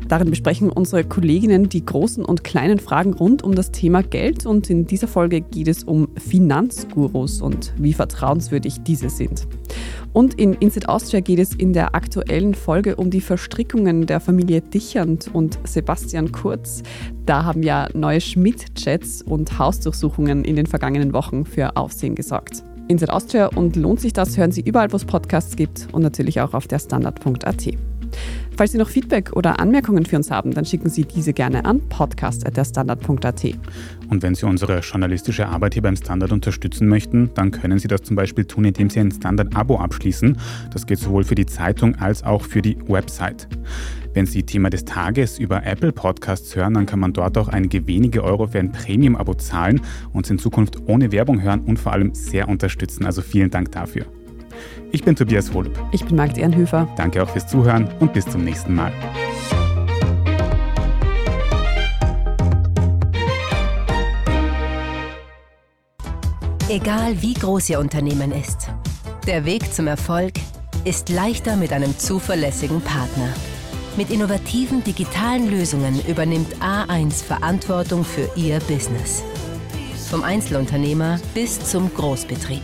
Darin 0.07 0.29
besprechen 0.29 0.69
unsere 0.69 1.03
Kolleginnen 1.03 1.67
die 1.69 1.83
großen 1.83 2.23
und 2.23 2.43
kleinen 2.43 2.79
Fragen 2.79 3.13
rund 3.13 3.43
um 3.43 3.55
das 3.55 3.71
Thema 3.71 4.03
Geld 4.03 4.45
und 4.45 4.69
in 4.69 4.85
dieser 4.85 5.07
Folge 5.07 5.41
geht 5.41 5.67
es 5.67 5.83
um 5.83 6.09
Finanzgurus 6.17 7.41
und 7.41 7.73
wie 7.77 7.93
vertrauenswürdig 7.93 8.83
diese 8.83 9.09
sind. 9.09 9.47
Und 10.13 10.35
in 10.35 10.53
Inside 10.53 10.87
Austria 10.87 11.19
geht 11.19 11.39
es 11.39 11.53
in 11.53 11.73
der 11.73 11.95
aktuellen 11.95 12.53
Folge 12.53 12.95
um 12.95 13.09
die 13.09 13.19
Verstrickungen 13.19 14.05
der 14.05 14.19
Familie 14.19 14.61
Dichand 14.61 15.29
und 15.33 15.59
Sebastian 15.65 16.31
Kurz. 16.31 16.83
Da 17.25 17.43
haben 17.43 17.63
ja 17.63 17.89
neue 17.93 18.21
Schmidt-Chats 18.21 19.23
und 19.23 19.57
Hausdurchsuchungen 19.57 20.45
in 20.45 20.55
den 20.55 20.67
vergangenen 20.67 21.13
Wochen 21.13 21.45
für 21.45 21.75
Aufsehen 21.75 22.15
gesorgt. 22.15 22.63
Inside 22.87 23.11
Austria 23.11 23.47
und 23.47 23.75
lohnt 23.75 23.99
sich 23.99 24.13
das, 24.13 24.37
hören 24.37 24.51
Sie 24.51 24.61
überall, 24.61 24.91
wo 24.91 24.95
es 24.95 25.05
Podcasts 25.05 25.55
gibt 25.55 25.87
und 25.91 26.03
natürlich 26.03 26.39
auch 26.39 26.53
auf 26.53 26.67
der 26.67 26.77
Standard.at. 26.77 27.67
Falls 28.57 28.71
Sie 28.71 28.77
noch 28.77 28.87
Feedback 28.87 29.33
oder 29.33 29.59
Anmerkungen 29.59 30.05
für 30.05 30.15
uns 30.15 30.31
haben, 30.31 30.51
dann 30.51 30.63
schicken 30.63 30.89
Sie 30.89 31.03
diese 31.03 31.33
gerne 31.33 31.65
an 31.65 31.81
podcast.derstandard.at. 31.89 33.43
Und 34.09 34.23
wenn 34.23 34.33
Sie 34.33 34.45
unsere 34.45 34.79
journalistische 34.79 35.47
Arbeit 35.47 35.73
hier 35.73 35.83
beim 35.83 35.97
Standard 35.97 36.31
unterstützen 36.31 36.87
möchten, 36.87 37.31
dann 37.33 37.51
können 37.51 37.79
Sie 37.79 37.89
das 37.89 38.03
zum 38.03 38.15
Beispiel 38.15 38.45
tun, 38.45 38.63
indem 38.63 38.89
Sie 38.89 39.01
ein 39.01 39.11
Standard-Abo 39.11 39.77
abschließen. 39.77 40.37
Das 40.71 40.85
geht 40.85 40.99
sowohl 40.99 41.25
für 41.25 41.35
die 41.35 41.45
Zeitung 41.45 41.95
als 41.95 42.23
auch 42.23 42.43
für 42.43 42.61
die 42.61 42.77
Website. 42.87 43.49
Wenn 44.13 44.25
Sie 44.25 44.43
Thema 44.43 44.69
des 44.69 44.85
Tages 44.85 45.37
über 45.37 45.65
Apple 45.65 45.91
Podcasts 45.91 46.55
hören, 46.55 46.75
dann 46.75 46.85
kann 46.85 47.01
man 47.01 47.11
dort 47.11 47.37
auch 47.37 47.49
einige 47.49 47.85
wenige 47.87 48.23
Euro 48.23 48.47
für 48.47 48.59
ein 48.59 48.71
Premium-Abo 48.71 49.33
zahlen 49.33 49.81
und 50.13 50.29
in 50.29 50.39
Zukunft 50.39 50.77
ohne 50.85 51.11
Werbung 51.11 51.41
hören 51.41 51.59
und 51.61 51.77
vor 51.77 51.91
allem 51.91 52.15
sehr 52.15 52.47
unterstützen. 52.47 53.05
Also 53.05 53.21
vielen 53.21 53.51
Dank 53.51 53.73
dafür. 53.73 54.05
Ich 54.95 55.03
bin 55.03 55.13
Tobias 55.13 55.53
Holub. 55.53 55.77
Ich 55.91 56.05
bin 56.05 56.15
Marc 56.15 56.37
Ehrenhöfer. 56.37 56.87
Danke 56.95 57.21
auch 57.21 57.27
fürs 57.27 57.45
Zuhören 57.45 57.85
und 57.99 58.13
bis 58.13 58.25
zum 58.25 58.45
nächsten 58.45 58.73
Mal. 58.73 58.93
Egal 66.69 67.21
wie 67.21 67.33
groß 67.33 67.71
Ihr 67.71 67.79
Unternehmen 67.79 68.31
ist, 68.31 68.69
der 69.27 69.43
Weg 69.43 69.73
zum 69.73 69.87
Erfolg 69.87 70.35
ist 70.85 71.09
leichter 71.09 71.57
mit 71.57 71.73
einem 71.73 71.99
zuverlässigen 71.99 72.79
Partner. 72.79 73.27
Mit 73.97 74.09
innovativen 74.11 74.81
digitalen 74.81 75.51
Lösungen 75.51 75.99
übernimmt 76.07 76.55
A1 76.61 77.21
Verantwortung 77.21 78.05
für 78.05 78.29
Ihr 78.37 78.59
Business. 78.59 79.25
Vom 80.09 80.23
Einzelunternehmer 80.23 81.19
bis 81.33 81.59
zum 81.59 81.93
Großbetrieb. 81.93 82.63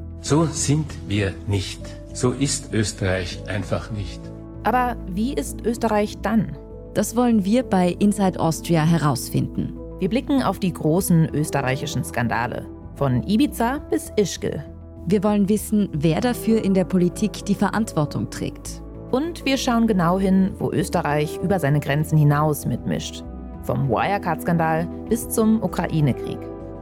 So 0.23 0.45
sind 0.45 0.85
wir 1.07 1.33
nicht. 1.47 1.81
So 2.13 2.31
ist 2.31 2.73
Österreich 2.73 3.39
einfach 3.47 3.89
nicht. 3.91 4.21
Aber 4.63 4.95
wie 5.07 5.33
ist 5.33 5.65
Österreich 5.65 6.19
dann? 6.21 6.55
Das 6.93 7.15
wollen 7.15 7.43
wir 7.43 7.63
bei 7.63 7.95
Inside 7.97 8.39
Austria 8.39 8.85
herausfinden. 8.85 9.73
Wir 9.99 10.09
blicken 10.09 10.43
auf 10.43 10.59
die 10.59 10.73
großen 10.73 11.29
österreichischen 11.33 12.03
Skandale. 12.03 12.67
Von 12.95 13.23
Ibiza 13.23 13.79
bis 13.89 14.11
Ischgl. 14.15 14.63
Wir 15.07 15.23
wollen 15.23 15.49
wissen, 15.49 15.89
wer 15.93 16.21
dafür 16.21 16.63
in 16.63 16.75
der 16.75 16.85
Politik 16.85 17.43
die 17.45 17.55
Verantwortung 17.55 18.29
trägt. 18.29 18.83
Und 19.09 19.43
wir 19.43 19.57
schauen 19.57 19.87
genau 19.87 20.19
hin, 20.19 20.51
wo 20.59 20.71
Österreich 20.71 21.39
über 21.41 21.59
seine 21.59 21.79
Grenzen 21.79 22.17
hinaus 22.17 22.67
mitmischt. 22.67 23.23
Vom 23.63 23.89
Wirecard-Skandal 23.89 24.87
bis 25.09 25.27
zum 25.29 25.63
Ukraine-Krieg. 25.63 26.39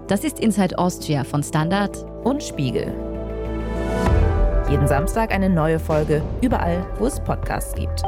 Das 0.08 0.26
ist 0.26 0.40
Inside 0.40 0.78
Austria 0.78 1.24
von 1.24 1.42
Standard 1.42 2.06
und 2.26 2.44
Spiegel. 2.44 3.09
Jeden 4.70 4.88
Samstag 4.88 5.32
eine 5.32 5.50
neue 5.50 5.80
Folge, 5.80 6.22
überall, 6.42 6.86
wo 7.00 7.08
es 7.08 7.20
Podcasts 7.20 7.74
gibt. 7.74 8.04